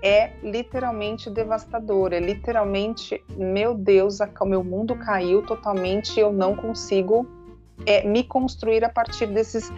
é 0.03 0.33
literalmente 0.43 1.31
devastador, 1.31 2.13
é 2.13 2.21
literalmente, 2.21 3.23
meu 3.37 3.75
Deus, 3.75 4.19
o 4.21 4.45
meu 4.45 4.63
mundo 4.63 4.95
caiu 4.97 5.43
totalmente, 5.43 6.21
eu 6.21 6.33
não 6.33 6.55
consigo 6.55 7.27
é, 7.87 8.07
me 8.07 8.23
construir 8.23 8.85
a 8.85 8.89
partir 8.89 9.27
desses 9.27 9.73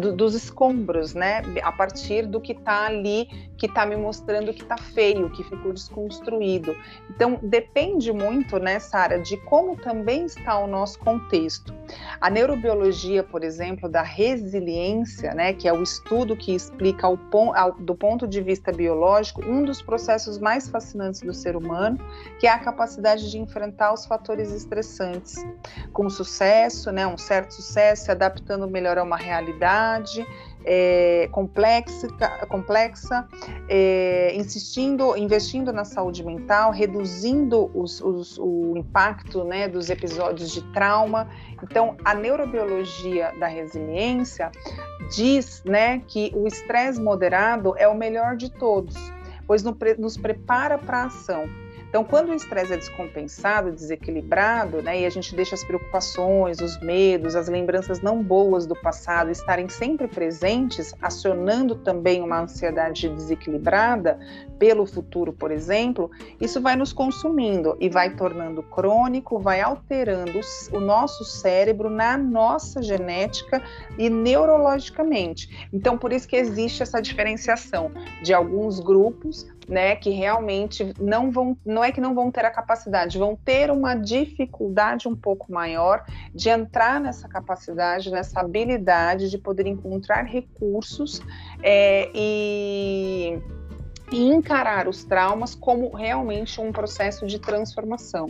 do, 0.00 0.14
dos 0.14 0.34
escombros, 0.34 1.14
né? 1.14 1.42
A 1.62 1.72
partir 1.72 2.26
do 2.26 2.40
que 2.40 2.52
está 2.52 2.86
ali, 2.86 3.28
que 3.56 3.66
está 3.66 3.84
me 3.84 3.96
mostrando 3.96 4.54
que 4.54 4.62
está 4.62 4.76
feio, 4.78 5.30
que 5.30 5.44
ficou 5.44 5.72
desconstruído. 5.72 6.74
Então 7.10 7.38
depende 7.42 8.12
muito, 8.12 8.58
né, 8.58 8.78
Sara, 8.78 9.18
de 9.18 9.36
como 9.36 9.76
também 9.76 10.24
está 10.24 10.58
o 10.58 10.66
nosso 10.66 10.98
contexto. 10.98 11.74
A 12.20 12.30
neurobiologia, 12.30 13.22
por 13.22 13.42
exemplo, 13.42 13.88
da 13.88 14.02
resiliência, 14.02 15.34
né, 15.34 15.52
que 15.52 15.68
é 15.68 15.72
o 15.72 15.82
estudo 15.82 16.36
que 16.36 16.54
explica 16.54 17.06
ao, 17.06 17.18
ao, 17.54 17.72
do 17.72 17.94
ponto 17.94 18.26
de 18.26 18.40
vista 18.40 18.72
biológico 18.72 19.44
um 19.44 19.64
dos 19.64 19.82
processos 19.82 20.38
mais 20.38 20.68
fascinantes 20.68 21.20
do 21.20 21.34
ser 21.34 21.56
humano, 21.56 21.98
que 22.38 22.46
é 22.46 22.50
a 22.50 22.58
capacidade 22.58 23.30
de 23.30 23.38
enfrentar 23.38 23.92
os 23.92 24.06
fatores 24.06 24.52
estressantes 24.52 25.44
com 25.92 26.08
sucesso, 26.08 26.90
né, 26.92 27.06
um 27.06 27.18
certo 27.18 27.39
sucesso, 27.48 28.04
se 28.04 28.10
adaptando 28.10 28.68
melhor 28.68 28.98
a 28.98 29.02
uma 29.02 29.16
realidade 29.16 30.26
é, 30.64 31.28
complexa, 31.32 32.08
complexa 32.48 33.26
é, 33.68 34.34
insistindo, 34.34 35.16
investindo 35.16 35.72
na 35.72 35.84
saúde 35.84 36.24
mental, 36.24 36.70
reduzindo 36.70 37.70
os, 37.74 38.00
os, 38.00 38.38
o 38.38 38.74
impacto 38.76 39.44
né, 39.44 39.68
dos 39.68 39.90
episódios 39.90 40.50
de 40.50 40.62
trauma. 40.72 41.28
Então, 41.62 41.96
a 42.04 42.14
neurobiologia 42.14 43.32
da 43.38 43.46
resiliência 43.46 44.50
diz 45.14 45.62
né, 45.64 46.02
que 46.06 46.32
o 46.34 46.46
estresse 46.46 47.00
moderado 47.00 47.74
é 47.76 47.88
o 47.88 47.94
melhor 47.94 48.36
de 48.36 48.50
todos, 48.50 48.94
pois 49.46 49.62
nos 49.62 50.16
prepara 50.16 50.78
para 50.78 51.02
a 51.02 51.04
ação 51.06 51.48
então, 51.90 52.04
quando 52.04 52.28
o 52.28 52.34
estresse 52.34 52.72
é 52.72 52.76
descompensado, 52.76 53.72
desequilibrado, 53.72 54.80
né, 54.80 55.00
e 55.00 55.06
a 55.06 55.10
gente 55.10 55.34
deixa 55.34 55.56
as 55.56 55.64
preocupações, 55.64 56.60
os 56.60 56.80
medos, 56.80 57.34
as 57.34 57.48
lembranças 57.48 58.00
não 58.00 58.22
boas 58.22 58.64
do 58.64 58.76
passado 58.76 59.28
estarem 59.28 59.68
sempre 59.68 60.06
presentes, 60.06 60.94
acionando 61.02 61.74
também 61.74 62.22
uma 62.22 62.42
ansiedade 62.42 63.08
desequilibrada 63.08 64.20
pelo 64.56 64.86
futuro, 64.86 65.32
por 65.32 65.50
exemplo, 65.50 66.08
isso 66.40 66.60
vai 66.60 66.76
nos 66.76 66.92
consumindo 66.92 67.76
e 67.80 67.88
vai 67.88 68.14
tornando 68.14 68.62
crônico, 68.62 69.40
vai 69.40 69.60
alterando 69.60 70.38
o 70.72 70.78
nosso 70.78 71.24
cérebro 71.24 71.90
na 71.90 72.16
nossa 72.16 72.80
genética 72.80 73.60
e 73.98 74.08
neurologicamente. 74.08 75.68
Então, 75.72 75.98
por 75.98 76.12
isso 76.12 76.28
que 76.28 76.36
existe 76.36 76.84
essa 76.84 77.02
diferenciação 77.02 77.90
de 78.22 78.32
alguns 78.32 78.78
grupos 78.78 79.44
né, 79.70 79.94
que 79.94 80.10
realmente 80.10 80.92
não 81.00 81.30
vão, 81.30 81.56
não 81.64 81.84
é 81.84 81.92
que 81.92 82.00
não 82.00 82.12
vão 82.12 82.28
ter 82.28 82.44
a 82.44 82.50
capacidade, 82.50 83.16
vão 83.16 83.36
ter 83.36 83.70
uma 83.70 83.94
dificuldade 83.94 85.06
um 85.06 85.14
pouco 85.14 85.52
maior 85.52 86.04
de 86.34 86.48
entrar 86.48 87.00
nessa 87.00 87.28
capacidade, 87.28 88.10
nessa 88.10 88.40
habilidade 88.40 89.30
de 89.30 89.38
poder 89.38 89.68
encontrar 89.68 90.24
recursos 90.24 91.22
é, 91.62 92.10
e 92.12 93.38
e 94.10 94.28
encarar 94.28 94.88
os 94.88 95.04
traumas 95.04 95.54
como 95.54 95.94
realmente 95.94 96.60
um 96.60 96.72
processo 96.72 97.26
de 97.26 97.38
transformação. 97.38 98.26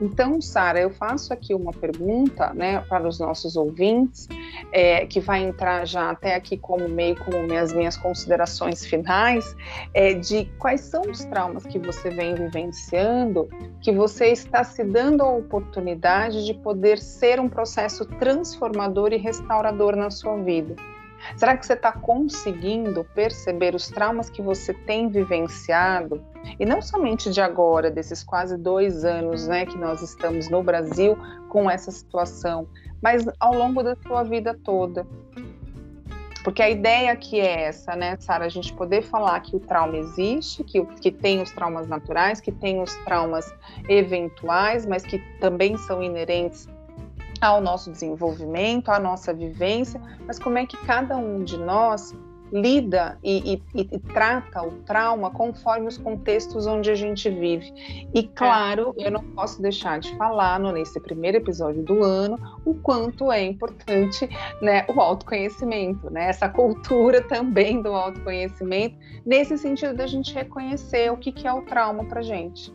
Então, 0.00 0.40
Sara, 0.40 0.80
eu 0.80 0.90
faço 0.90 1.32
aqui 1.32 1.54
uma 1.54 1.72
pergunta, 1.72 2.52
né, 2.52 2.80
para 2.88 3.06
os 3.06 3.18
nossos 3.18 3.56
ouvintes, 3.56 4.28
é, 4.72 5.06
que 5.06 5.20
vai 5.20 5.42
entrar 5.42 5.86
já 5.86 6.10
até 6.10 6.34
aqui 6.34 6.56
como 6.56 6.88
meio 6.88 7.16
como 7.16 7.42
minhas 7.42 7.72
minhas 7.72 7.96
considerações 7.96 8.84
finais, 8.84 9.56
é, 9.94 10.14
de 10.14 10.46
quais 10.58 10.80
são 10.80 11.02
os 11.02 11.24
traumas 11.24 11.64
que 11.64 11.78
você 11.78 12.10
vem 12.10 12.34
vivenciando, 12.34 13.48
que 13.80 13.92
você 13.92 14.28
está 14.28 14.64
se 14.64 14.82
dando 14.84 15.22
a 15.22 15.30
oportunidade 15.30 16.44
de 16.44 16.54
poder 16.54 16.98
ser 16.98 17.40
um 17.40 17.48
processo 17.48 18.04
transformador 18.04 19.12
e 19.12 19.16
restaurador 19.16 19.96
na 19.96 20.10
sua 20.10 20.36
vida. 20.36 20.74
Será 21.36 21.56
que 21.56 21.66
você 21.66 21.74
está 21.74 21.92
conseguindo 21.92 23.04
perceber 23.14 23.74
os 23.74 23.88
traumas 23.88 24.30
que 24.30 24.42
você 24.42 24.72
tem 24.72 25.08
vivenciado? 25.08 26.24
E 26.58 26.64
não 26.64 26.80
somente 26.80 27.30
de 27.30 27.40
agora, 27.40 27.90
desses 27.90 28.22
quase 28.22 28.56
dois 28.56 29.04
anos 29.04 29.46
né, 29.46 29.66
que 29.66 29.76
nós 29.76 30.02
estamos 30.02 30.48
no 30.48 30.62
Brasil 30.62 31.16
com 31.48 31.70
essa 31.70 31.90
situação, 31.90 32.66
mas 33.02 33.26
ao 33.38 33.54
longo 33.54 33.82
da 33.82 33.96
sua 33.96 34.22
vida 34.22 34.58
toda. 34.64 35.06
Porque 36.42 36.62
a 36.62 36.70
ideia 36.70 37.12
aqui 37.12 37.38
é 37.38 37.64
essa, 37.64 37.94
né, 37.94 38.16
Sara? 38.18 38.46
A 38.46 38.48
gente 38.48 38.72
poder 38.72 39.02
falar 39.02 39.38
que 39.40 39.54
o 39.54 39.60
trauma 39.60 39.96
existe, 39.98 40.64
que, 40.64 40.82
que 40.96 41.12
tem 41.12 41.42
os 41.42 41.50
traumas 41.50 41.86
naturais, 41.86 42.40
que 42.40 42.50
tem 42.50 42.80
os 42.80 42.94
traumas 43.04 43.52
eventuais, 43.88 44.86
mas 44.86 45.04
que 45.04 45.18
também 45.38 45.76
são 45.76 46.02
inerentes 46.02 46.66
ao 47.40 47.60
nosso 47.60 47.90
desenvolvimento, 47.90 48.90
à 48.90 48.98
nossa 48.98 49.32
vivência, 49.32 50.00
mas 50.26 50.38
como 50.38 50.58
é 50.58 50.66
que 50.66 50.76
cada 50.78 51.16
um 51.16 51.42
de 51.42 51.56
nós 51.56 52.14
lida 52.52 53.18
e, 53.22 53.62
e, 53.74 53.80
e, 53.80 53.98
trata 53.98 54.62
o 54.62 54.72
trauma 54.82 55.30
conforme 55.30 55.86
os 55.86 55.96
contextos 55.96 56.66
onde 56.66 56.90
a 56.90 56.94
gente 56.94 57.30
vive. 57.30 57.72
E 58.12 58.24
claro, 58.24 58.94
eu 58.98 59.10
não 59.10 59.22
posso 59.22 59.62
deixar 59.62 60.00
de 60.00 60.14
falar 60.16 60.58
no, 60.58 60.72
nesse 60.72 61.00
primeiro 61.00 61.36
episódio 61.36 61.82
do 61.82 62.02
ano 62.02 62.38
o 62.64 62.74
quanto 62.74 63.30
é 63.30 63.42
importante 63.42 64.28
né, 64.60 64.84
o 64.88 65.00
autoconhecimento, 65.00 66.10
né, 66.10 66.28
essa 66.28 66.48
cultura 66.48 67.22
também 67.28 67.80
do 67.80 67.90
autoconhecimento, 67.90 68.96
nesse 69.24 69.56
sentido 69.56 69.94
da 69.94 70.06
gente 70.06 70.34
reconhecer 70.34 71.10
o 71.12 71.16
que, 71.16 71.32
que 71.32 71.46
é 71.46 71.52
o 71.52 71.62
trauma 71.62 72.04
para 72.04 72.22
gente. 72.22 72.72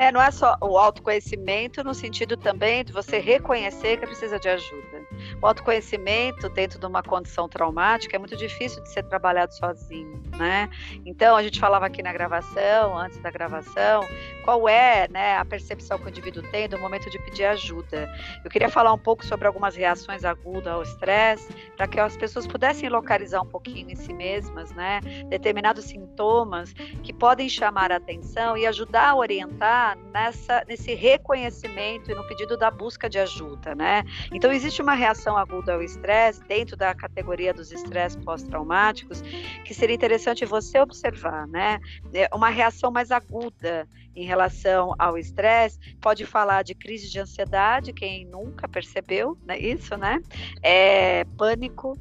É, 0.00 0.10
não 0.10 0.22
é 0.22 0.30
só 0.30 0.56
o 0.62 0.78
autoconhecimento 0.78 1.84
no 1.84 1.92
sentido 1.92 2.34
também 2.34 2.82
de 2.82 2.90
você 2.90 3.18
reconhecer 3.18 3.98
que 3.98 4.06
precisa 4.06 4.40
de 4.40 4.48
ajuda. 4.48 5.06
O 5.42 5.46
autoconhecimento 5.46 6.48
dentro 6.48 6.78
de 6.78 6.86
uma 6.86 7.02
condição 7.02 7.46
traumática 7.46 8.16
é 8.16 8.18
muito 8.18 8.34
difícil 8.34 8.82
de 8.82 8.88
ser 8.88 9.02
trabalhado 9.02 9.54
sozinho, 9.54 10.22
né? 10.38 10.70
Então 11.04 11.36
a 11.36 11.42
gente 11.42 11.60
falava 11.60 11.84
aqui 11.84 12.02
na 12.02 12.14
gravação, 12.14 12.96
antes 12.96 13.18
da 13.18 13.30
gravação, 13.30 14.02
qual 14.42 14.66
é, 14.66 15.06
né, 15.08 15.36
a 15.36 15.44
percepção 15.44 15.98
que 15.98 16.06
o 16.06 16.08
indivíduo 16.08 16.42
tem 16.44 16.66
do 16.66 16.78
momento 16.78 17.10
de 17.10 17.18
pedir 17.18 17.44
ajuda. 17.44 18.10
Eu 18.42 18.50
queria 18.50 18.70
falar 18.70 18.94
um 18.94 18.98
pouco 18.98 19.26
sobre 19.26 19.46
algumas 19.46 19.76
reações 19.76 20.24
agudas 20.24 20.72
ao 20.72 20.82
estresse, 20.82 21.52
para 21.76 21.86
que 21.86 22.00
as 22.00 22.16
pessoas 22.16 22.46
pudessem 22.46 22.88
localizar 22.88 23.42
um 23.42 23.46
pouquinho 23.46 23.90
em 23.90 23.96
si 23.96 24.14
mesmas, 24.14 24.72
né, 24.72 25.00
determinados 25.28 25.84
sintomas 25.84 26.72
que 27.02 27.12
podem 27.12 27.50
chamar 27.50 27.92
a 27.92 27.96
atenção 27.96 28.56
e 28.56 28.66
ajudar 28.66 29.10
a 29.10 29.14
orientar 29.14 29.89
nessa, 30.12 30.64
nesse 30.68 30.94
reconhecimento 30.94 32.10
e 32.10 32.14
no 32.14 32.26
pedido 32.26 32.56
da 32.56 32.70
busca 32.70 33.08
de 33.08 33.18
ajuda, 33.18 33.74
né? 33.74 34.04
Então 34.32 34.52
existe 34.52 34.82
uma 34.82 34.94
reação 34.94 35.36
aguda 35.36 35.74
ao 35.74 35.82
estresse 35.82 36.42
dentro 36.44 36.76
da 36.76 36.94
categoria 36.94 37.52
dos 37.52 37.72
estresses 37.72 38.22
pós-traumáticos 38.24 39.22
que 39.64 39.74
seria 39.74 39.94
interessante 39.94 40.44
você 40.44 40.78
observar, 40.80 41.46
né? 41.46 41.80
É 42.12 42.28
uma 42.34 42.48
reação 42.48 42.90
mais 42.90 43.10
aguda 43.10 43.88
em 44.14 44.24
relação 44.24 44.94
ao 44.98 45.16
estresse, 45.16 45.78
pode 46.00 46.26
falar 46.26 46.62
de 46.62 46.74
crise 46.74 47.10
de 47.10 47.20
ansiedade, 47.20 47.92
quem 47.92 48.26
nunca 48.26 48.68
percebeu 48.68 49.38
né, 49.44 49.58
isso, 49.58 49.96
né? 49.96 50.20
É, 50.62 51.24
pânico, 51.36 51.98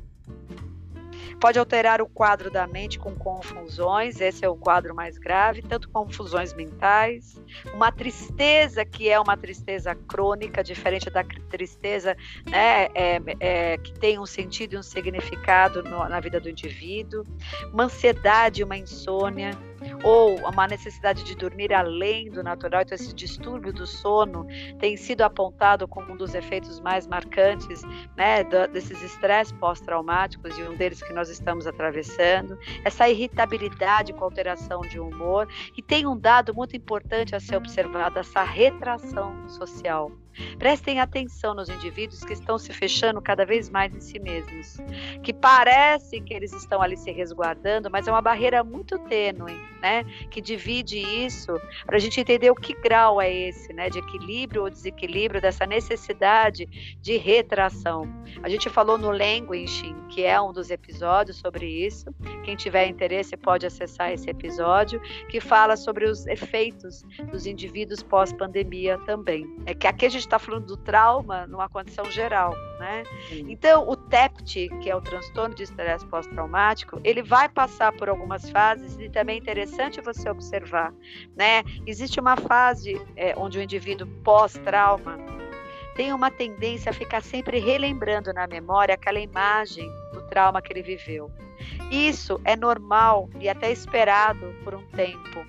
Pode 1.39 1.57
alterar 1.57 2.01
o 2.01 2.07
quadro 2.07 2.51
da 2.51 2.67
mente 2.67 2.99
com 2.99 3.15
confusões, 3.15 4.19
esse 4.19 4.43
é 4.43 4.49
o 4.49 4.57
quadro 4.57 4.93
mais 4.93 5.17
grave, 5.17 5.61
tanto 5.61 5.89
confusões 5.89 6.53
mentais, 6.53 7.41
uma 7.73 7.91
tristeza 7.91 8.83
que 8.83 9.09
é 9.09 9.17
uma 9.19 9.37
tristeza 9.37 9.95
crônica, 9.95 10.61
diferente 10.61 11.09
da 11.09 11.23
tristeza 11.23 12.17
né, 12.45 12.87
é, 12.93 13.21
é, 13.39 13.77
que 13.77 13.93
tem 13.93 14.19
um 14.19 14.25
sentido 14.25 14.73
e 14.73 14.77
um 14.77 14.83
significado 14.83 15.81
no, 15.81 16.07
na 16.09 16.19
vida 16.19 16.41
do 16.41 16.49
indivíduo, 16.49 17.23
uma 17.71 17.85
ansiedade, 17.85 18.63
uma 18.63 18.77
insônia, 18.77 19.51
ou 20.03 20.37
uma 20.47 20.67
necessidade 20.67 21.23
de 21.23 21.35
dormir 21.35 21.73
além 21.73 22.29
do 22.29 22.43
natural, 22.43 22.81
então 22.81 22.95
esse 22.95 23.13
distúrbio 23.13 23.73
do 23.73 23.85
sono 23.85 24.45
tem 24.79 24.95
sido 24.97 25.21
apontado 25.21 25.87
como 25.87 26.13
um 26.13 26.17
dos 26.17 26.33
efeitos 26.33 26.79
mais 26.79 27.07
marcantes 27.07 27.81
né, 28.15 28.43
desses 28.71 29.01
estresses 29.01 29.53
pós-traumáticos 29.53 30.57
e 30.57 30.63
um 30.63 30.75
deles 30.75 31.01
que 31.01 31.13
nós 31.13 31.29
estamos 31.29 31.67
atravessando, 31.67 32.57
essa 32.83 33.07
irritabilidade 33.09 34.13
com 34.13 34.23
alteração 34.23 34.81
de 34.81 34.99
humor. 34.99 35.47
E 35.77 35.81
tem 35.81 36.05
um 36.05 36.17
dado 36.17 36.53
muito 36.53 36.75
importante 36.75 37.35
a 37.35 37.39
ser 37.39 37.57
observado, 37.57 38.19
essa 38.19 38.43
retração 38.43 39.47
social. 39.47 40.11
Prestem 40.57 40.99
atenção 40.99 41.53
nos 41.53 41.69
indivíduos 41.69 42.23
que 42.23 42.33
estão 42.33 42.57
se 42.57 42.71
fechando 42.73 43.21
cada 43.21 43.45
vez 43.45 43.69
mais 43.69 43.93
em 43.93 43.99
si 43.99 44.19
mesmos, 44.19 44.77
que 45.23 45.33
parece 45.33 46.21
que 46.21 46.33
eles 46.33 46.53
estão 46.53 46.81
ali 46.81 46.97
se 46.97 47.11
resguardando, 47.11 47.89
mas 47.89 48.07
é 48.07 48.11
uma 48.11 48.21
barreira 48.21 48.63
muito 48.63 48.97
tênue, 48.99 49.59
né? 49.81 50.03
Que 50.29 50.41
divide 50.41 50.99
isso 50.99 51.59
para 51.85 51.97
a 51.97 51.99
gente 51.99 52.19
entender 52.19 52.51
o 52.51 52.55
que 52.55 52.73
grau 52.73 53.21
é 53.21 53.33
esse, 53.33 53.73
né? 53.73 53.89
De 53.89 53.99
equilíbrio 53.99 54.63
ou 54.63 54.69
desequilíbrio 54.69 55.41
dessa 55.41 55.65
necessidade 55.65 56.65
de 57.01 57.17
retração. 57.17 58.07
A 58.43 58.49
gente 58.49 58.69
falou 58.69 58.97
no 58.97 59.11
Languishing, 59.11 59.95
que 60.09 60.23
é 60.23 60.39
um 60.39 60.51
dos 60.51 60.69
episódios 60.69 61.37
sobre 61.37 61.65
isso. 61.65 62.13
Quem 62.43 62.55
tiver 62.55 62.87
interesse 62.87 63.35
pode 63.37 63.65
acessar 63.65 64.11
esse 64.11 64.29
episódio, 64.29 65.01
que 65.29 65.39
fala 65.39 65.75
sobre 65.77 66.05
os 66.05 66.25
efeitos 66.27 67.03
dos 67.31 67.45
indivíduos 67.45 68.03
pós-pandemia 68.03 68.97
também. 69.05 69.47
É 69.65 69.73
que 69.73 69.87
aqui 69.87 70.05
a 70.05 70.09
gente 70.09 70.27
está 70.29 70.39
falando 70.39 70.65
do 70.65 70.77
trauma 70.77 71.47
numa 71.47 71.67
condição 71.67 72.05
geral, 72.09 72.53
né? 72.79 73.03
Então, 73.31 73.87
o 73.89 73.95
TEPT, 73.95 74.69
que 74.81 74.89
é 74.89 74.95
o 74.95 75.01
transtorno 75.01 75.55
de 75.55 75.63
estresse 75.63 76.05
pós-traumático, 76.05 76.99
ele 77.03 77.21
vai 77.21 77.49
passar 77.49 77.91
por 77.91 78.07
algumas 78.07 78.49
fases 78.49 78.97
e 78.99 79.09
também 79.09 79.35
é 79.35 79.39
interessante 79.39 79.99
você 80.01 80.29
observar, 80.29 80.93
né? 81.35 81.63
Existe 81.85 82.19
uma 82.19 82.37
fase 82.37 83.01
é, 83.15 83.33
onde 83.37 83.57
o 83.57 83.61
indivíduo 83.61 84.07
pós-trauma 84.23 85.17
tem 85.99 86.13
uma 86.13 86.31
tendência 86.31 86.91
a 86.91 86.93
ficar 86.93 87.21
sempre 87.21 87.59
relembrando 87.59 88.31
na 88.31 88.47
memória 88.47 88.95
aquela 88.95 89.19
imagem 89.19 89.91
do 90.13 90.21
trauma 90.29 90.61
que 90.61 90.71
ele 90.71 90.81
viveu. 90.81 91.29
Isso 91.91 92.39
é 92.45 92.55
normal 92.55 93.29
e 93.37 93.49
até 93.49 93.69
esperado 93.69 94.55
por 94.63 94.73
um 94.73 94.85
tempo. 94.91 95.43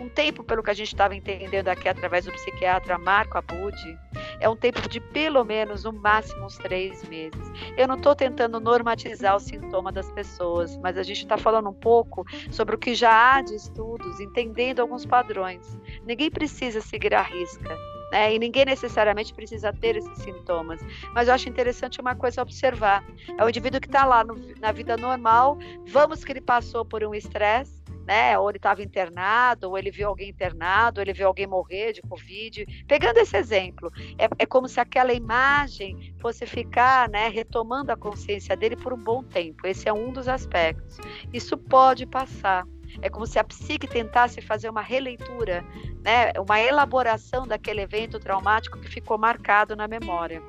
Um 0.00 0.08
tempo, 0.08 0.44
pelo 0.44 0.62
que 0.62 0.70
a 0.70 0.74
gente 0.74 0.92
estava 0.92 1.16
entendendo 1.16 1.66
aqui 1.66 1.88
através 1.88 2.24
do 2.24 2.30
psiquiatra 2.30 2.96
Marco 2.96 3.36
Abud, 3.36 3.98
é 4.38 4.48
um 4.48 4.54
tempo 4.54 4.88
de 4.88 5.00
pelo 5.00 5.42
menos, 5.42 5.82
no 5.82 5.92
máximo, 5.92 6.46
uns 6.46 6.56
três 6.56 7.02
meses. 7.08 7.50
Eu 7.76 7.88
não 7.88 7.96
estou 7.96 8.14
tentando 8.14 8.60
normatizar 8.60 9.34
o 9.34 9.40
sintoma 9.40 9.90
das 9.90 10.08
pessoas, 10.12 10.76
mas 10.76 10.96
a 10.96 11.02
gente 11.02 11.22
está 11.22 11.36
falando 11.36 11.68
um 11.68 11.74
pouco 11.74 12.24
sobre 12.52 12.76
o 12.76 12.78
que 12.78 12.94
já 12.94 13.10
há 13.34 13.42
de 13.42 13.56
estudos, 13.56 14.20
entendendo 14.20 14.78
alguns 14.78 15.04
padrões. 15.04 15.80
Ninguém 16.04 16.30
precisa 16.30 16.80
seguir 16.80 17.12
a 17.12 17.22
risca. 17.22 17.76
Né? 18.16 18.34
E 18.34 18.38
ninguém 18.38 18.64
necessariamente 18.64 19.34
precisa 19.34 19.74
ter 19.74 19.94
esses 19.94 20.18
sintomas. 20.22 20.80
Mas 21.12 21.28
eu 21.28 21.34
acho 21.34 21.50
interessante 21.50 22.00
uma 22.00 22.14
coisa 22.14 22.40
observar: 22.40 23.04
é 23.38 23.44
o 23.44 23.48
indivíduo 23.48 23.78
que 23.78 23.88
está 23.88 24.06
lá 24.06 24.24
no, 24.24 24.34
na 24.58 24.72
vida 24.72 24.96
normal, 24.96 25.58
vamos 25.86 26.24
que 26.24 26.32
ele 26.32 26.40
passou 26.40 26.82
por 26.82 27.04
um 27.04 27.14
estresse, 27.14 27.84
né? 28.06 28.38
Ou 28.38 28.48
ele 28.48 28.56
estava 28.56 28.82
internado, 28.82 29.68
ou 29.68 29.76
ele 29.76 29.90
viu 29.90 30.08
alguém 30.08 30.30
internado, 30.30 30.98
ou 30.98 31.02
ele 31.02 31.12
viu 31.12 31.26
alguém 31.26 31.46
morrer 31.46 31.92
de 31.92 32.00
Covid. 32.00 32.64
Pegando 32.88 33.18
esse 33.18 33.36
exemplo, 33.36 33.92
é, 34.18 34.28
é 34.38 34.46
como 34.46 34.66
se 34.66 34.80
aquela 34.80 35.12
imagem 35.12 36.14
fosse 36.18 36.46
ficar, 36.46 37.10
né, 37.10 37.28
retomando 37.28 37.92
a 37.92 37.96
consciência 37.96 38.56
dele 38.56 38.76
por 38.76 38.94
um 38.94 38.98
bom 38.98 39.22
tempo. 39.22 39.66
Esse 39.66 39.90
é 39.90 39.92
um 39.92 40.10
dos 40.10 40.26
aspectos. 40.26 40.96
Isso 41.34 41.58
pode 41.58 42.06
passar. 42.06 42.64
É 43.02 43.10
como 43.10 43.26
se 43.26 43.38
a 43.38 43.44
psique 43.44 43.86
tentasse 43.86 44.40
fazer 44.40 44.68
uma 44.68 44.82
releitura, 44.82 45.64
né, 46.02 46.32
uma 46.38 46.60
elaboração 46.60 47.46
daquele 47.46 47.82
evento 47.82 48.18
traumático 48.18 48.78
que 48.78 48.88
ficou 48.88 49.18
marcado 49.18 49.76
na 49.76 49.86
memória. 49.86 50.42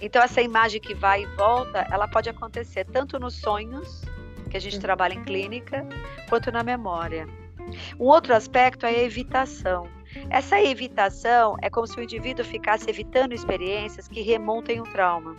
Então 0.00 0.22
essa 0.22 0.42
imagem 0.42 0.80
que 0.80 0.94
vai 0.94 1.22
e 1.22 1.26
volta, 1.36 1.86
ela 1.90 2.08
pode 2.08 2.28
acontecer 2.28 2.84
tanto 2.84 3.18
nos 3.18 3.34
sonhos, 3.34 4.02
que 4.50 4.56
a 4.56 4.60
gente 4.60 4.76
uhum. 4.76 4.82
trabalha 4.82 5.14
em 5.14 5.24
clínica, 5.24 5.86
quanto 6.28 6.50
na 6.50 6.62
memória. 6.62 7.26
Um 7.98 8.04
outro 8.04 8.34
aspecto 8.34 8.84
é 8.84 8.90
a 8.90 9.02
evitação. 9.02 9.88
Essa 10.28 10.60
evitação 10.60 11.56
é 11.62 11.70
como 11.70 11.86
se 11.86 11.98
o 11.98 12.02
indivíduo 12.02 12.44
ficasse 12.44 12.90
evitando 12.90 13.32
experiências 13.32 14.08
que 14.08 14.20
remontem 14.20 14.80
o 14.80 14.84
trauma 14.84 15.36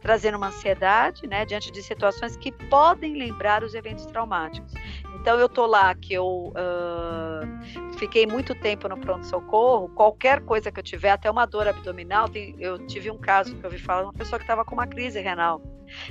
trazendo 0.00 0.36
uma 0.36 0.48
ansiedade, 0.48 1.26
né, 1.26 1.44
diante 1.44 1.70
de 1.70 1.82
situações 1.82 2.36
que 2.36 2.52
podem 2.52 3.16
lembrar 3.16 3.62
os 3.62 3.74
eventos 3.74 4.06
traumáticos. 4.06 4.72
Então 5.14 5.38
eu 5.38 5.48
tô 5.48 5.66
lá 5.66 5.94
que 5.94 6.14
eu 6.14 6.52
uh, 6.52 7.94
fiquei 7.98 8.26
muito 8.26 8.54
tempo 8.54 8.88
no 8.88 8.98
pronto 8.98 9.26
socorro, 9.26 9.88
qualquer 9.90 10.40
coisa 10.42 10.70
que 10.70 10.78
eu 10.78 10.84
tiver, 10.84 11.10
até 11.10 11.30
uma 11.30 11.46
dor 11.46 11.66
abdominal, 11.66 12.28
tem, 12.28 12.54
eu 12.58 12.78
tive 12.86 13.10
um 13.10 13.18
caso 13.18 13.56
que 13.56 13.64
eu 13.64 13.70
vi 13.70 13.78
falar 13.78 14.02
uma 14.02 14.12
pessoa 14.12 14.38
que 14.38 14.44
estava 14.44 14.64
com 14.64 14.74
uma 14.74 14.86
crise 14.86 15.20
renal. 15.20 15.62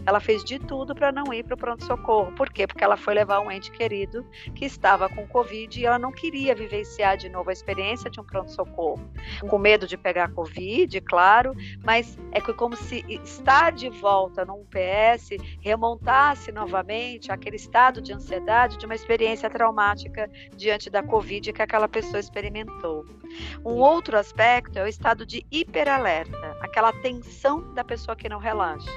Ela 0.05 0.19
fez 0.19 0.43
de 0.43 0.59
tudo 0.59 0.93
para 0.93 1.11
não 1.11 1.33
ir 1.33 1.43
para 1.43 1.55
o 1.55 1.57
pronto-socorro. 1.57 2.31
Por 2.33 2.49
quê? 2.49 2.67
Porque 2.67 2.83
ela 2.83 2.97
foi 2.97 3.13
levar 3.13 3.39
um 3.39 3.51
ente 3.51 3.71
querido 3.71 4.25
que 4.55 4.65
estava 4.65 5.09
com 5.09 5.27
Covid 5.27 5.79
e 5.79 5.85
ela 5.85 5.99
não 5.99 6.11
queria 6.11 6.55
vivenciar 6.55 7.17
de 7.17 7.29
novo 7.29 7.49
a 7.49 7.53
experiência 7.53 8.09
de 8.09 8.19
um 8.19 8.23
pronto-socorro. 8.23 9.01
Com 9.49 9.57
medo 9.57 9.87
de 9.87 9.97
pegar 9.97 10.31
Covid, 10.31 10.99
claro, 11.01 11.53
mas 11.83 12.17
é 12.31 12.39
como 12.41 12.75
se 12.75 13.03
estar 13.23 13.71
de 13.71 13.89
volta 13.89 14.45
no 14.45 14.55
UPS 14.55 15.29
remontasse 15.59 16.51
novamente 16.51 17.31
aquele 17.31 17.55
estado 17.55 18.01
de 18.01 18.13
ansiedade 18.13 18.77
de 18.77 18.85
uma 18.85 18.92
experiência 18.95 19.49
traumática 19.49 20.29
diante 20.55 20.89
da 20.89 21.03
Covid 21.03 21.53
que 21.53 21.61
aquela 21.61 21.87
pessoa 21.87 22.19
experimentou. 22.19 23.05
Um 23.65 23.75
outro 23.75 24.17
aspecto 24.17 24.77
é 24.77 24.83
o 24.83 24.87
estado 24.87 25.25
de 25.25 25.45
hiperalerta, 25.51 26.57
aquela 26.61 26.91
tensão 26.93 27.73
da 27.73 27.83
pessoa 27.83 28.15
que 28.15 28.29
não 28.29 28.39
relaxa. 28.39 28.89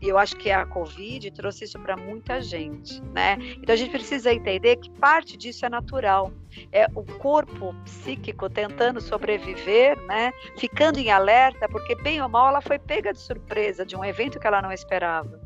E 0.00 0.08
eu 0.08 0.18
acho 0.18 0.36
que 0.36 0.50
a 0.50 0.66
Covid 0.66 1.30
trouxe 1.30 1.64
isso 1.64 1.78
para 1.78 1.96
muita 1.96 2.40
gente, 2.40 3.02
né? 3.14 3.38
Então 3.56 3.72
a 3.72 3.76
gente 3.76 3.90
precisa 3.90 4.32
entender 4.32 4.76
que 4.76 4.90
parte 4.90 5.36
disso 5.36 5.64
é 5.64 5.68
natural. 5.68 6.30
É 6.70 6.86
o 6.94 7.02
corpo 7.02 7.74
psíquico 7.84 8.48
tentando 8.50 9.00
sobreviver, 9.00 9.98
né? 10.02 10.32
Ficando 10.56 10.98
em 10.98 11.10
alerta, 11.10 11.68
porque 11.68 11.94
bem 12.02 12.20
ou 12.20 12.28
mal 12.28 12.48
ela 12.48 12.60
foi 12.60 12.78
pega 12.78 13.12
de 13.12 13.20
surpresa 13.20 13.86
de 13.86 13.96
um 13.96 14.04
evento 14.04 14.38
que 14.38 14.46
ela 14.46 14.60
não 14.60 14.70
esperava. 14.70 15.40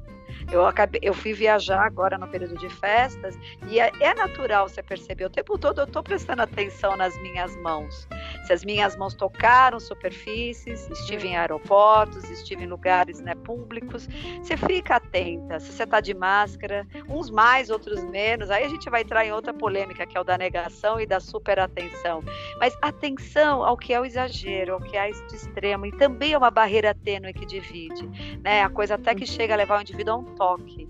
Eu, 0.53 0.67
acabei, 0.67 1.01
eu 1.03 1.15
fui 1.15 1.33
viajar 1.33 1.85
agora 1.85 2.19
no 2.19 2.27
período 2.27 2.57
de 2.57 2.69
festas 2.69 3.39
e 3.69 3.79
é, 3.79 3.93
é 4.01 4.15
natural 4.15 4.69
você 4.69 4.83
perceber. 4.83 5.25
O 5.27 5.31
tempo 5.31 5.57
todo 5.57 5.81
eu 5.81 5.85
estou 5.85 6.03
prestando 6.03 6.43
atenção 6.43 6.97
nas 6.97 7.17
minhas 7.23 7.55
mãos. 7.57 8.09
Se 8.47 8.53
as 8.53 8.65
minhas 8.65 8.97
mãos 8.97 9.15
tocaram 9.15 9.79
superfícies, 9.79 10.89
estive 10.91 11.29
em 11.29 11.37
aeroportos, 11.37 12.29
estive 12.29 12.65
em 12.65 12.67
lugares 12.67 13.21
né, 13.21 13.35
públicos, 13.37 14.09
você 14.43 14.57
fica 14.57 14.97
atenta. 14.97 15.61
Se 15.61 15.73
você 15.73 15.85
está 15.85 16.01
de 16.01 16.15
máscara, 16.15 16.87
uns 17.09 17.31
mais, 17.31 17.71
outros 17.71 18.03
menos. 18.03 18.51
Aí 18.51 18.65
a 18.65 18.69
gente 18.69 18.91
vai 18.91 19.03
entrar 19.03 19.25
em 19.25 19.33
outra 19.33 19.55
polêmica, 19.55 20.05
que 20.05 20.17
é 20.17 20.21
o 20.21 20.25
da 20.25 20.37
negação 20.37 21.01
e 21.01 21.07
da 21.07 21.21
superatenção. 21.21 22.25
Mas 22.59 22.77
atenção 22.83 23.65
ao 23.65 23.77
que 23.77 23.95
é 23.95 24.01
o 24.01 24.05
exagero, 24.05 24.75
ao 24.75 24.81
que 24.81 24.97
é 24.97 25.11
de 25.11 25.37
extremo. 25.37 25.87
E 25.87 25.93
também 25.93 26.33
é 26.33 26.39
uma 26.39 26.51
barreira 26.51 26.93
tênue 26.93 27.33
que 27.33 27.47
divide. 27.47 28.09
Né? 28.43 28.63
A 28.63 28.69
coisa 28.69 28.97
até 28.97 29.15
que 29.15 29.27
chega 29.27 29.55
a 29.55 29.57
levar 29.57 29.79
o 29.79 29.81
indivíduo 29.83 30.15
a 30.15 30.17
um 30.19 30.40
toque, 30.41 30.89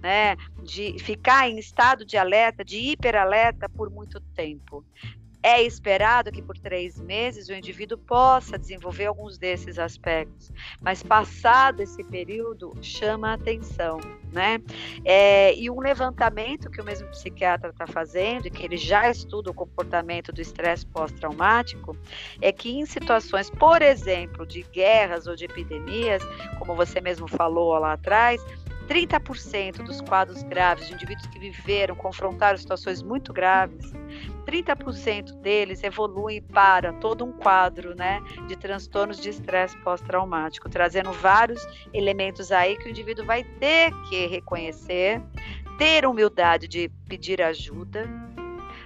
né? 0.00 0.36
De 0.62 0.96
ficar 1.00 1.48
em 1.48 1.58
estado 1.58 2.04
de 2.04 2.16
alerta, 2.16 2.64
de 2.64 2.78
hiperalerta 2.78 3.68
por 3.68 3.90
muito 3.90 4.20
tempo. 4.36 4.84
É 5.42 5.62
esperado 5.62 6.32
que 6.32 6.42
por 6.42 6.58
três 6.58 7.00
meses 7.00 7.48
o 7.48 7.52
indivíduo 7.52 7.96
possa 7.96 8.58
desenvolver 8.58 9.06
alguns 9.06 9.38
desses 9.38 9.78
aspectos, 9.78 10.50
mas 10.80 11.00
passado 11.00 11.80
esse 11.80 12.02
período 12.02 12.74
chama 12.82 13.30
a 13.30 13.34
atenção, 13.34 14.00
né? 14.32 14.60
É, 15.04 15.54
e 15.54 15.70
um 15.70 15.78
levantamento 15.78 16.68
que 16.68 16.80
o 16.80 16.84
mesmo 16.84 17.06
psiquiatra 17.10 17.70
está 17.70 17.86
fazendo, 17.86 18.50
que 18.50 18.64
ele 18.64 18.76
já 18.76 19.08
estuda 19.08 19.50
o 19.52 19.54
comportamento 19.54 20.32
do 20.32 20.40
estresse 20.40 20.84
pós-traumático, 20.86 21.96
é 22.42 22.50
que 22.50 22.72
em 22.72 22.84
situações, 22.84 23.48
por 23.48 23.80
exemplo, 23.80 24.44
de 24.44 24.62
guerras 24.64 25.28
ou 25.28 25.36
de 25.36 25.44
epidemias, 25.44 26.22
como 26.58 26.74
você 26.74 27.00
mesmo 27.00 27.28
falou 27.28 27.78
lá 27.78 27.92
atrás, 27.92 28.44
30% 28.88 29.82
dos 29.82 30.00
quadros 30.00 30.42
graves 30.42 30.88
de 30.88 30.94
indivíduos 30.94 31.26
que 31.26 31.38
viveram, 31.38 31.94
confrontaram 31.94 32.56
situações 32.56 33.02
muito 33.02 33.32
graves, 33.32 33.92
30% 34.46 35.32
deles 35.42 35.84
evoluem 35.84 36.40
para 36.40 36.94
todo 36.94 37.22
um 37.24 37.32
quadro 37.32 37.94
né, 37.94 38.20
de 38.46 38.56
transtornos 38.56 39.20
de 39.20 39.28
estresse 39.28 39.76
pós-traumático, 39.78 40.70
trazendo 40.70 41.12
vários 41.12 41.62
elementos 41.92 42.50
aí 42.50 42.76
que 42.76 42.86
o 42.86 42.88
indivíduo 42.88 43.26
vai 43.26 43.44
ter 43.44 43.92
que 44.08 44.26
reconhecer, 44.26 45.20
ter 45.76 46.06
humildade 46.06 46.66
de 46.66 46.88
pedir 47.06 47.42
ajuda, 47.42 48.08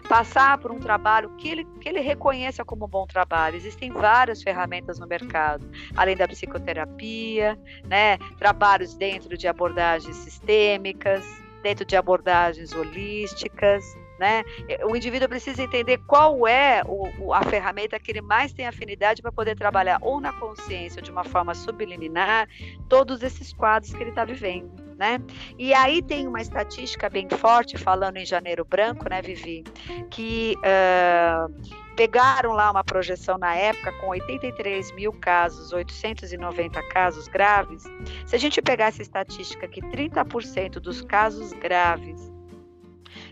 passar 0.09 0.59
por 0.59 0.71
um 0.71 0.79
trabalho 0.79 1.31
que 1.37 1.49
ele, 1.49 1.65
que 1.81 1.89
ele 1.89 2.01
reconheça 2.01 2.65
como 2.65 2.87
bom 2.87 3.07
trabalho. 3.07 3.57
Existem 3.57 3.91
várias 3.91 4.43
ferramentas 4.43 4.99
no 4.99 5.07
mercado, 5.07 5.69
além 5.97 6.17
da 6.17 6.29
psicoterapia, 6.29 7.59
né, 7.85 8.19
trabalhos 8.39 8.95
dentro 8.95 9.37
de 9.37 9.47
abordagens 9.49 10.17
sistêmicas, 10.17 11.25
dentro 11.63 11.85
de 11.85 11.97
abordagens 11.97 12.73
holísticas. 12.73 13.85
Né? 14.19 14.45
O 14.85 14.95
indivíduo 14.95 15.29
precisa 15.29 15.63
entender 15.63 15.99
qual 16.07 16.47
é 16.47 16.83
o, 16.87 17.33
a 17.33 17.43
ferramenta 17.43 17.99
que 17.99 18.13
ele 18.13 18.21
mais 18.21 18.53
tem 18.53 18.67
afinidade 18.67 19.21
para 19.21 19.33
poder 19.33 19.57
trabalhar 19.57 19.99
ou 20.01 20.21
na 20.21 20.33
consciência 20.33 21.03
de 21.03 21.11
uma 21.11 21.25
forma 21.25 21.55
subliminar 21.55 22.49
todos 22.89 23.23
esses 23.23 23.53
quadros 23.53 23.93
que 23.93 24.01
ele 24.01 24.11
está 24.11 24.25
vivendo 24.25 24.82
né? 24.99 25.21
E 25.59 25.73
aí 25.75 26.03
tem 26.03 26.27
uma 26.27 26.41
estatística 26.41 27.09
bem 27.09 27.29
forte, 27.29 27.79
falando 27.79 28.17
em 28.17 28.25
janeiro 28.25 28.65
branco, 28.65 29.09
né, 29.09 29.23
Vivi, 29.23 29.65
que 30.11 30.57
uh, 30.59 31.53
pegaram 31.97 32.53
lá 32.53 32.71
uma 32.71 32.85
projeção 32.85 33.39
na 33.39 33.55
época 33.55 33.93
com 33.93 34.09
83 34.09 34.93
mil 34.93 35.13
casos, 35.13 35.73
890 35.73 36.83
casos 36.89 37.29
graves. 37.29 37.85
Se 38.27 38.37
a 38.37 38.39
gente 38.39 38.61
pegar 38.63 38.87
essa 38.87 39.03
estatística 39.03 39.69
que 39.69 39.81
30% 39.81 40.75
dos 40.75 41.03
casos 41.03 41.53
graves 41.53 42.33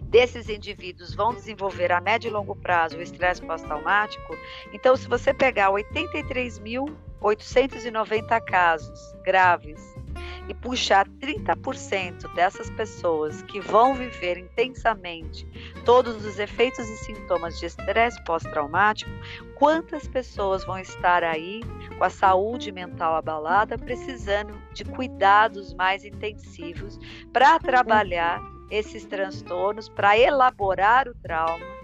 desses 0.03 0.49
indivíduos 0.49 1.15
vão 1.15 1.33
desenvolver 1.33 1.93
a 1.93 2.01
médio 2.01 2.29
e 2.29 2.33
longo 2.33 2.57
prazo 2.57 2.99
o 2.99 3.03
estresse 3.03 3.41
pós-traumático, 3.43 4.37
então 4.73 4.97
se 4.97 5.07
você 5.09 5.33
pegar 5.33 5.71
83.890 5.71 8.45
casos 8.45 9.15
graves 9.23 10.00
e 10.49 10.55
puxar 10.55 11.07
30% 11.09 12.35
dessas 12.35 12.69
pessoas 12.71 13.43
que 13.43 13.61
vão 13.61 13.95
viver 13.95 14.39
intensamente 14.39 15.47
todos 15.85 16.25
os 16.25 16.39
efeitos 16.39 16.89
e 16.89 16.97
sintomas 16.99 17.59
de 17.59 17.67
estresse 17.67 18.23
pós-traumático, 18.25 19.11
quantas 19.55 20.09
pessoas 20.09 20.65
vão 20.65 20.79
estar 20.79 21.23
aí 21.23 21.61
com 21.97 22.05
a 22.05 22.11
saúde 22.11 22.73
mental 22.73 23.15
abalada, 23.15 23.79
precisando 23.79 24.61
de 24.73 24.85
cuidados 24.85 25.75
mais 25.75 26.05
intensivos 26.05 26.99
para 27.33 27.59
trabalhar 27.59 28.41
esses 28.71 29.05
transtornos, 29.05 29.89
para 29.89 30.17
elaborar 30.17 31.09
o 31.09 31.15
trauma, 31.15 31.80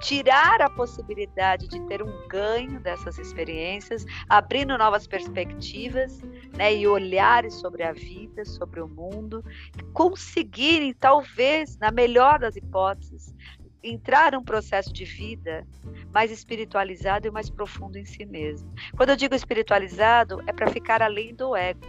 tirar 0.00 0.60
a 0.62 0.70
possibilidade 0.70 1.68
de 1.68 1.80
ter 1.86 2.02
um 2.02 2.28
ganho 2.28 2.80
dessas 2.80 3.18
experiências, 3.18 4.04
abrindo 4.28 4.76
novas 4.78 5.06
perspectivas 5.06 6.20
né, 6.56 6.74
e 6.74 6.86
olhares 6.86 7.54
sobre 7.54 7.82
a 7.82 7.92
vida, 7.92 8.44
sobre 8.44 8.80
o 8.80 8.88
mundo, 8.88 9.44
conseguirem, 9.92 10.92
talvez, 10.92 11.76
na 11.78 11.90
melhor 11.90 12.38
das 12.38 12.56
hipóteses, 12.56 13.34
entrar 13.82 14.32
num 14.32 14.42
processo 14.42 14.92
de 14.92 15.04
vida 15.04 15.66
mais 16.12 16.30
espiritualizado 16.30 17.26
e 17.26 17.30
mais 17.30 17.48
profundo 17.50 17.96
em 17.96 18.04
si 18.04 18.24
mesmo. 18.24 18.72
Quando 18.96 19.10
eu 19.10 19.16
digo 19.16 19.34
espiritualizado, 19.34 20.42
é 20.46 20.52
para 20.52 20.68
ficar 20.68 21.02
além 21.02 21.34
do 21.34 21.54
ego. 21.54 21.86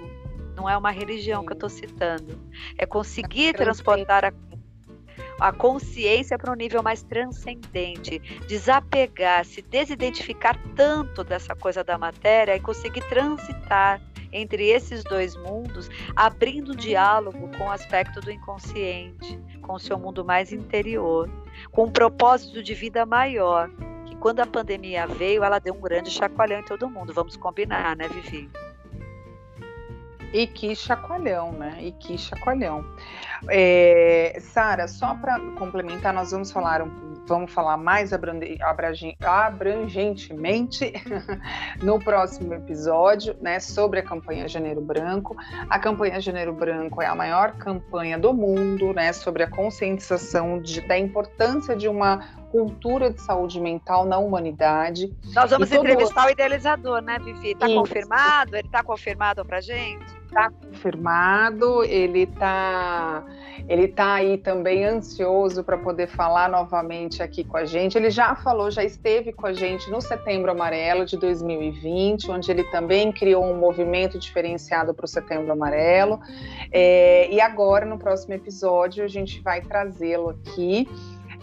Não 0.55 0.69
é 0.69 0.77
uma 0.77 0.91
religião 0.91 1.41
Sim. 1.41 1.47
que 1.47 1.53
eu 1.53 1.55
estou 1.55 1.69
citando. 1.69 2.39
É 2.77 2.85
conseguir 2.85 3.53
transportar 3.53 4.25
a, 4.25 4.33
a 5.39 5.51
consciência 5.51 6.37
para 6.37 6.51
um 6.51 6.55
nível 6.55 6.83
mais 6.83 7.01
transcendente, 7.03 8.19
desapegar, 8.47 9.45
se 9.45 9.61
desidentificar 9.61 10.57
tanto 10.75 11.23
dessa 11.23 11.55
coisa 11.55 11.83
da 11.83 11.97
matéria 11.97 12.55
e 12.55 12.59
conseguir 12.59 13.01
transitar 13.07 14.01
entre 14.31 14.67
esses 14.67 15.03
dois 15.03 15.35
mundos, 15.35 15.89
abrindo 16.15 16.75
diálogo 16.75 17.49
com 17.57 17.65
o 17.65 17.71
aspecto 17.71 18.19
do 18.21 18.31
inconsciente, 18.31 19.39
com 19.61 19.73
o 19.73 19.79
seu 19.79 19.97
mundo 19.97 20.23
mais 20.23 20.51
interior, 20.51 21.29
com 21.71 21.85
um 21.85 21.91
propósito 21.91 22.61
de 22.61 22.73
vida 22.73 23.05
maior. 23.05 23.69
Que 24.05 24.15
quando 24.17 24.41
a 24.41 24.45
pandemia 24.45 25.07
veio, 25.07 25.43
ela 25.43 25.59
deu 25.59 25.73
um 25.73 25.81
grande 25.81 26.11
chacoalhão 26.11 26.59
em 26.59 26.65
todo 26.65 26.89
mundo. 26.89 27.13
Vamos 27.13 27.35
combinar, 27.37 27.95
né, 27.95 28.07
Vivi? 28.07 28.49
E 30.33 30.45
que 30.45 30.75
chacoalhão, 30.75 31.51
né? 31.51 31.77
E 31.79 31.91
que 31.91 32.17
chacoalhão. 32.17 32.85
É, 33.49 34.37
Sara, 34.39 34.87
só 34.87 35.15
para 35.15 35.39
complementar, 35.57 36.13
nós 36.13 36.31
vamos 36.31 36.51
falar 36.51 36.81
um 36.81 37.09
vamos 37.29 37.53
falar 37.53 37.77
mais 37.77 38.11
abrangentemente 38.11 40.91
no 41.81 41.99
próximo 41.99 42.55
episódio, 42.55 43.35
né, 43.39 43.59
sobre 43.59 43.99
a 43.99 44.03
campanha 44.03 44.47
Janeiro 44.47 44.81
Branco. 44.81 45.35
A 45.69 45.77
campanha 45.77 46.19
Janeiro 46.19 46.51
Branco 46.51 46.99
é 47.01 47.05
a 47.05 47.15
maior 47.15 47.53
campanha 47.53 48.17
do 48.17 48.33
mundo, 48.33 48.91
né, 48.93 49.13
sobre 49.13 49.43
a 49.43 49.49
conscientização 49.49 50.59
de, 50.59 50.81
da 50.81 50.97
importância 50.97 51.75
de 51.75 51.87
uma 51.87 52.38
cultura 52.51 53.11
de 53.11 53.21
saúde 53.21 53.59
mental 53.59 54.05
na 54.05 54.17
humanidade. 54.17 55.13
Nós 55.33 55.51
vamos 55.51 55.71
entrevistar 55.71 56.27
o 56.27 56.29
idealizador, 56.29 57.01
né, 57.01 57.17
Vivi? 57.19 57.51
Está 57.51 57.67
confirmado? 57.67 58.55
Ele 58.55 58.67
está 58.67 58.83
confirmado 58.83 59.45
para 59.45 59.61
gente? 59.61 60.05
Está 60.25 60.51
confirmado, 60.51 61.83
ele 61.83 62.23
está 62.23 63.23
ele 63.67 63.87
tá 63.87 64.15
aí 64.15 64.37
também 64.37 64.83
ansioso 64.83 65.63
para 65.63 65.77
poder 65.77 66.07
falar 66.07 66.49
novamente 66.49 67.21
aqui 67.21 67.43
com 67.43 67.55
a 67.55 67.65
gente. 67.65 67.97
Ele 67.97 68.09
já 68.09 68.33
falou, 68.33 68.71
já 68.71 68.83
esteve 68.83 69.31
com 69.31 69.45
a 69.45 69.53
gente 69.53 69.91
no 69.91 70.01
Setembro 70.01 70.49
Amarelo 70.49 71.05
de 71.05 71.15
2020, 71.17 72.31
onde 72.31 72.49
ele 72.49 72.63
também 72.63 73.11
criou 73.11 73.45
um 73.45 73.55
movimento 73.55 74.17
diferenciado 74.17 74.91
para 74.91 75.05
o 75.05 75.07
Setembro 75.07 75.51
Amarelo. 75.51 76.19
É, 76.71 77.31
e 77.31 77.39
agora, 77.39 77.85
no 77.85 77.99
próximo 77.99 78.33
episódio, 78.33 79.03
a 79.03 79.07
gente 79.07 79.39
vai 79.41 79.61
trazê-lo 79.61 80.29
aqui 80.29 80.87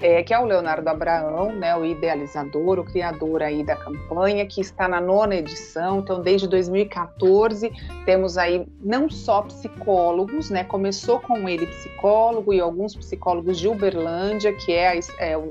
é, 0.01 0.23
que 0.23 0.35
é 0.35 0.39
o 0.39 0.45
Leonardo 0.45 0.89
Abraão, 0.89 1.53
né, 1.53 1.75
o 1.75 1.85
idealizador, 1.85 2.79
o 2.79 2.85
criador 2.85 3.43
aí 3.43 3.65
da 3.65 3.75
campanha, 3.75 4.45
que 4.47 4.61
está 4.61 4.87
na 4.87 5.01
nona 5.01 5.37
edição. 5.37 6.01
Então, 6.01 6.21
desde 6.21 6.47
2014, 6.47 7.73
temos 8.05 8.37
aí 8.37 8.67
não 8.81 9.09
só 9.09 9.43
psicólogos, 9.43 10.51
né, 10.51 10.65
começou 10.65 11.19
com 11.21 11.49
ele 11.49 11.67
psicólogo 11.67 12.53
e 12.53 12.61
alguns 12.61 12.95
psicólogos 12.95 13.59
de 13.59 13.69
Uberlândia, 13.69 14.53
que 14.53 14.73
é, 14.73 14.99
é 15.19 15.37
o, 15.37 15.49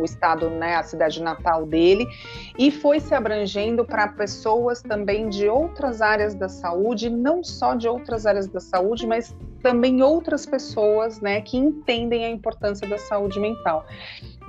o, 0.00 0.04
estado, 0.04 0.48
né, 0.50 0.76
a 0.76 0.82
cidade 0.84 1.20
natal 1.20 1.66
dele, 1.66 2.06
e 2.56 2.70
foi 2.70 3.00
se 3.00 3.14
abrangendo 3.14 3.84
para 3.84 4.06
pessoas 4.08 4.82
também 4.82 5.28
de 5.28 5.48
outras 5.48 6.00
áreas 6.00 6.34
da 6.34 6.48
saúde, 6.48 7.10
não 7.10 7.42
só 7.42 7.74
de 7.74 7.88
outras 7.88 8.24
áreas 8.24 8.46
da 8.46 8.60
saúde, 8.60 9.06
mas 9.06 9.34
também 9.62 10.02
outras 10.02 10.46
pessoas, 10.46 11.20
né, 11.20 11.40
que 11.40 11.56
entendem 11.56 12.24
a 12.24 12.30
importância 12.30 12.86
da 12.88 12.98
saúde 12.98 13.40
mental. 13.40 13.47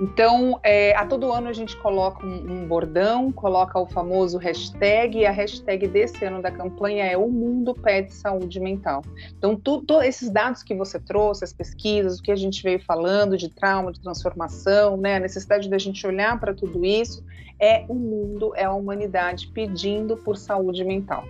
Então, 0.00 0.58
é, 0.62 0.96
a 0.96 1.04
todo 1.04 1.30
ano 1.30 1.48
a 1.48 1.52
gente 1.52 1.76
coloca 1.76 2.24
um, 2.24 2.62
um, 2.62 2.66
bordão, 2.66 3.30
coloca 3.30 3.78
o 3.78 3.86
famoso 3.86 4.38
hashtag, 4.38 5.18
e 5.18 5.26
a 5.26 5.30
hashtag 5.30 5.86
desse 5.86 6.24
ano 6.24 6.40
da 6.40 6.50
campanha 6.50 7.04
é 7.04 7.16
O 7.18 7.28
Mundo 7.28 7.74
Pede 7.74 8.12
Saúde 8.12 8.58
Mental. 8.58 9.02
Então, 9.36 9.54
todos 9.54 10.02
esses 10.04 10.30
dados 10.30 10.62
que 10.62 10.74
você 10.74 10.98
trouxe, 10.98 11.44
as 11.44 11.52
pesquisas, 11.52 12.18
o 12.18 12.22
que 12.22 12.32
a 12.32 12.36
gente 12.36 12.62
veio 12.62 12.80
falando 12.82 13.36
de 13.36 13.50
trauma, 13.50 13.92
de 13.92 14.00
transformação, 14.00 14.96
né, 14.96 15.16
a 15.16 15.20
necessidade 15.20 15.68
da 15.68 15.76
gente 15.76 16.06
olhar 16.06 16.40
para 16.40 16.54
tudo 16.54 16.84
isso, 16.84 17.22
é 17.60 17.84
o 17.88 17.94
mundo, 17.94 18.52
é 18.56 18.64
a 18.64 18.72
humanidade 18.72 19.48
pedindo 19.48 20.16
por 20.16 20.36
saúde 20.38 20.82
mental. 20.82 21.24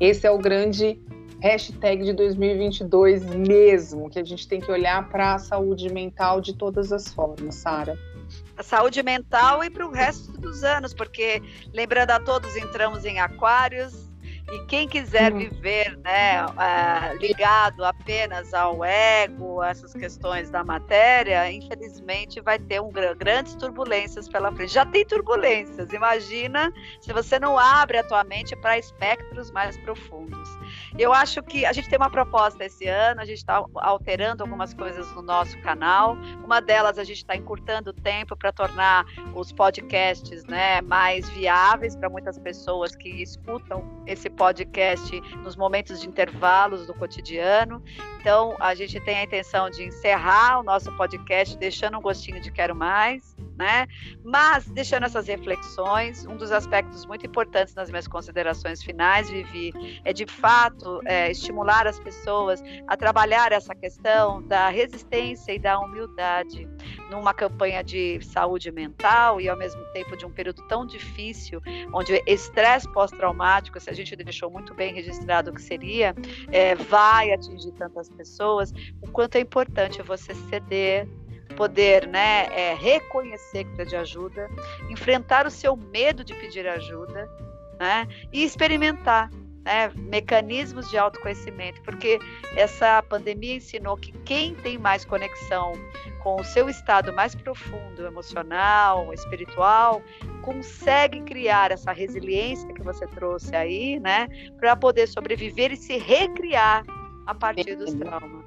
Esse 0.00 0.26
é 0.26 0.30
o 0.30 0.38
grande 0.38 0.98
hashtag 1.44 2.04
de 2.04 2.14
2022 2.14 3.22
mesmo, 3.26 4.08
que 4.08 4.18
a 4.18 4.24
gente 4.24 4.48
tem 4.48 4.62
que 4.62 4.72
olhar 4.72 5.06
para 5.10 5.34
a 5.34 5.38
saúde 5.38 5.92
mental 5.92 6.40
de 6.40 6.54
todas 6.54 6.90
as 6.90 7.12
formas, 7.12 7.56
Sara. 7.56 7.98
A 8.56 8.62
saúde 8.62 9.02
mental 9.02 9.62
e 9.62 9.68
para 9.68 9.86
o 9.86 9.90
resto 9.90 10.32
dos 10.40 10.64
anos, 10.64 10.94
porque 10.94 11.42
lembrando 11.74 12.12
a 12.12 12.18
todos, 12.18 12.56
entramos 12.56 13.04
em 13.04 13.20
Aquários, 13.20 14.08
e 14.52 14.58
quem 14.66 14.88
quiser 14.88 15.32
uhum. 15.32 15.38
viver 15.38 15.98
né, 15.98 16.44
uh, 16.46 17.16
ligado 17.18 17.84
apenas 17.84 18.54
ao 18.54 18.82
ego, 18.82 19.62
essas 19.62 19.92
questões 19.92 20.48
da 20.48 20.62
matéria, 20.64 21.50
infelizmente 21.50 22.40
vai 22.40 22.58
ter 22.58 22.80
um, 22.80 22.90
grandes 22.90 23.54
turbulências 23.54 24.28
pela 24.28 24.50
frente. 24.52 24.72
Já 24.72 24.86
tem 24.86 25.04
turbulências, 25.04 25.92
imagina 25.92 26.72
se 27.00 27.12
você 27.12 27.38
não 27.38 27.58
abre 27.58 27.98
a 27.98 28.04
tua 28.04 28.24
mente 28.24 28.56
para 28.56 28.78
espectros 28.78 29.50
mais 29.50 29.76
profundos. 29.78 30.48
Eu 30.96 31.12
acho 31.12 31.42
que 31.42 31.66
a 31.66 31.72
gente 31.72 31.88
tem 31.88 31.98
uma 31.98 32.08
proposta 32.08 32.64
esse 32.64 32.86
ano, 32.86 33.20
a 33.20 33.24
gente 33.24 33.38
está 33.38 33.64
alterando 33.74 34.44
algumas 34.44 34.72
coisas 34.72 35.10
no 35.12 35.22
nosso 35.22 35.58
canal. 35.60 36.16
Uma 36.44 36.60
delas, 36.60 36.98
a 36.98 37.04
gente 37.04 37.16
está 37.16 37.34
encurtando 37.34 37.90
o 37.90 37.92
tempo 37.92 38.36
para 38.36 38.52
tornar 38.52 39.04
os 39.34 39.50
podcasts 39.50 40.44
né, 40.44 40.80
mais 40.82 41.28
viáveis 41.30 41.96
para 41.96 42.08
muitas 42.08 42.38
pessoas 42.38 42.94
que 42.94 43.08
escutam 43.08 43.84
esse 44.06 44.30
podcast 44.30 45.20
nos 45.42 45.56
momentos 45.56 46.00
de 46.00 46.08
intervalos 46.08 46.86
do 46.86 46.94
cotidiano. 46.94 47.82
Então, 48.20 48.56
a 48.60 48.72
gente 48.76 49.00
tem 49.00 49.18
a 49.18 49.24
intenção 49.24 49.68
de 49.70 49.82
encerrar 49.82 50.60
o 50.60 50.62
nosso 50.62 50.96
podcast 50.96 51.58
deixando 51.58 51.98
um 51.98 52.00
gostinho 52.00 52.40
de 52.40 52.52
quero 52.52 52.74
mais, 52.74 53.33
né? 53.56 53.86
Mas 54.24 54.66
deixando 54.66 55.04
essas 55.04 55.26
reflexões, 55.26 56.26
um 56.26 56.36
dos 56.36 56.50
aspectos 56.50 57.06
muito 57.06 57.26
importantes 57.26 57.74
nas 57.74 57.90
minhas 57.90 58.08
considerações 58.08 58.82
finais, 58.82 59.30
Vivi, 59.30 59.72
é 60.04 60.12
de 60.12 60.26
fato 60.26 61.00
é, 61.04 61.30
estimular 61.30 61.86
as 61.86 61.98
pessoas 61.98 62.62
a 62.86 62.96
trabalhar 62.96 63.52
essa 63.52 63.74
questão 63.74 64.42
da 64.42 64.68
resistência 64.68 65.52
e 65.52 65.58
da 65.58 65.78
humildade 65.78 66.68
numa 67.10 67.32
campanha 67.32 67.82
de 67.82 68.20
saúde 68.22 68.70
mental 68.72 69.40
e 69.40 69.48
ao 69.48 69.56
mesmo 69.56 69.82
tempo 69.92 70.16
de 70.16 70.26
um 70.26 70.30
período 70.30 70.66
tão 70.66 70.86
difícil, 70.86 71.60
onde 71.92 72.22
estresse 72.26 72.90
pós-traumático, 72.92 73.78
se 73.78 73.90
a 73.90 73.92
gente 73.92 74.16
deixou 74.16 74.50
muito 74.50 74.74
bem 74.74 74.94
registrado 74.94 75.50
o 75.50 75.54
que 75.54 75.62
seria, 75.62 76.14
é, 76.50 76.74
vai 76.74 77.32
atingir 77.32 77.72
tantas 77.72 78.08
pessoas, 78.08 78.72
o 79.02 79.10
quanto 79.10 79.36
é 79.36 79.40
importante 79.40 80.02
você 80.02 80.34
ceder, 80.34 81.08
poder 81.56 82.06
né, 82.06 82.46
é, 82.52 82.74
reconhecer 82.74 83.64
que 83.64 83.70
precisa 83.70 83.90
de 83.90 83.96
ajuda, 83.96 84.50
enfrentar 84.90 85.46
o 85.46 85.50
seu 85.50 85.76
medo 85.76 86.24
de 86.24 86.34
pedir 86.34 86.66
ajuda 86.66 87.28
né, 87.78 88.08
e 88.32 88.44
experimentar 88.44 89.30
né, 89.64 89.90
mecanismos 89.94 90.90
de 90.90 90.98
autoconhecimento, 90.98 91.80
porque 91.82 92.18
essa 92.54 93.02
pandemia 93.02 93.56
ensinou 93.56 93.96
que 93.96 94.12
quem 94.24 94.54
tem 94.54 94.76
mais 94.76 95.04
conexão 95.04 95.72
com 96.22 96.40
o 96.40 96.44
seu 96.44 96.68
estado 96.68 97.12
mais 97.12 97.34
profundo, 97.34 98.06
emocional, 98.06 99.12
espiritual, 99.12 100.02
consegue 100.42 101.22
criar 101.22 101.70
essa 101.70 101.92
resiliência 101.92 102.72
que 102.74 102.82
você 102.82 103.06
trouxe 103.06 103.56
aí, 103.56 103.98
né, 103.98 104.28
para 104.58 104.76
poder 104.76 105.06
sobreviver 105.06 105.72
e 105.72 105.76
se 105.76 105.96
recriar 105.96 106.84
a 107.26 107.34
partir 107.34 107.74
dos 107.76 107.94
traumas. 107.94 108.43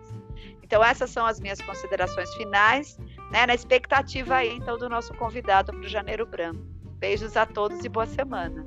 Então 0.67 0.83
essas 0.83 1.09
são 1.09 1.25
as 1.25 1.39
minhas 1.39 1.61
considerações 1.61 2.31
finais, 2.35 2.97
né, 3.31 3.47
na 3.47 3.55
expectativa 3.55 4.35
aí 4.35 4.51
então 4.53 4.77
do 4.77 4.89
nosso 4.89 5.13
convidado 5.13 5.71
para 5.71 5.79
o 5.79 5.87
Janeiro 5.87 6.25
Branco. 6.25 6.59
Beijos 6.99 7.37
a 7.37 7.45
todos 7.45 7.85
e 7.85 7.89
boa 7.89 8.05
semana. 8.05 8.65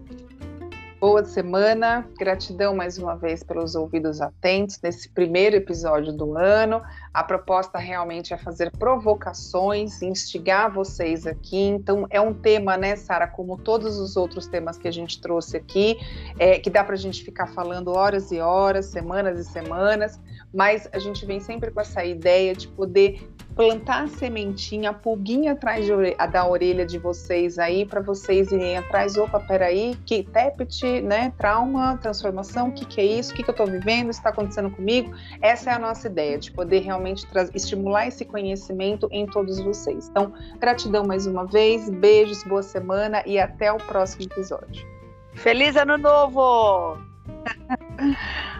Boa 1.00 1.24
semana, 1.24 2.06
gratidão 2.18 2.76
mais 2.76 2.98
uma 2.98 3.16
vez 3.16 3.42
pelos 3.42 3.74
ouvidos 3.74 4.20
atentos 4.20 4.78
nesse 4.82 5.08
primeiro 5.08 5.56
episódio 5.56 6.12
do 6.12 6.36
ano. 6.36 6.82
A 7.14 7.24
proposta 7.24 7.78
realmente 7.78 8.34
é 8.34 8.36
fazer 8.36 8.70
provocações, 8.72 10.02
instigar 10.02 10.70
vocês 10.70 11.26
aqui. 11.26 11.56
Então, 11.56 12.06
é 12.10 12.20
um 12.20 12.34
tema, 12.34 12.76
né, 12.76 12.96
Sara, 12.96 13.26
como 13.26 13.56
todos 13.56 13.98
os 13.98 14.14
outros 14.14 14.46
temas 14.46 14.76
que 14.76 14.86
a 14.86 14.90
gente 14.90 15.22
trouxe 15.22 15.56
aqui, 15.56 15.96
é, 16.38 16.58
que 16.58 16.68
dá 16.68 16.84
para 16.84 16.96
a 16.96 16.98
gente 16.98 17.24
ficar 17.24 17.46
falando 17.46 17.96
horas 17.96 18.30
e 18.30 18.38
horas, 18.38 18.84
semanas 18.84 19.40
e 19.40 19.50
semanas, 19.50 20.20
mas 20.52 20.86
a 20.92 20.98
gente 20.98 21.24
vem 21.24 21.40
sempre 21.40 21.70
com 21.70 21.80
essa 21.80 22.04
ideia 22.04 22.54
de 22.54 22.68
poder 22.68 23.26
plantar 23.54 24.04
a 24.04 24.08
sementinha, 24.08 24.90
a 24.90 24.94
pulguinha 24.94 25.52
atrás 25.52 25.84
de, 25.84 25.92
da 26.30 26.46
orelha 26.46 26.86
de 26.86 26.98
vocês 26.98 27.58
aí, 27.58 27.84
para 27.84 28.00
vocês 28.00 28.50
irem 28.52 28.76
atrás, 28.76 29.16
opa, 29.16 29.40
peraí, 29.40 29.96
que 30.06 30.22
TEPT, 30.22 31.02
né, 31.02 31.32
trauma, 31.36 31.96
transformação, 31.98 32.68
o 32.68 32.72
que, 32.72 32.84
que 32.84 33.00
é 33.00 33.04
isso, 33.04 33.32
o 33.32 33.34
que, 33.34 33.42
que 33.42 33.50
eu 33.50 33.52
estou 33.52 33.66
vivendo, 33.66 34.10
está 34.10 34.30
acontecendo 34.30 34.70
comigo? 34.70 35.12
Essa 35.42 35.70
é 35.70 35.74
a 35.74 35.78
nossa 35.78 36.06
ideia, 36.06 36.38
de 36.38 36.50
poder 36.52 36.80
realmente 36.80 37.26
estimular 37.54 38.06
esse 38.06 38.24
conhecimento 38.24 39.08
em 39.10 39.26
todos 39.26 39.60
vocês. 39.60 40.08
Então, 40.08 40.32
gratidão 40.58 41.04
mais 41.04 41.26
uma 41.26 41.44
vez, 41.44 41.88
beijos, 41.90 42.42
boa 42.44 42.62
semana 42.62 43.22
e 43.26 43.38
até 43.38 43.72
o 43.72 43.78
próximo 43.78 44.24
episódio. 44.24 44.86
Feliz 45.34 45.76
Ano 45.76 45.96
Novo! 45.98 46.98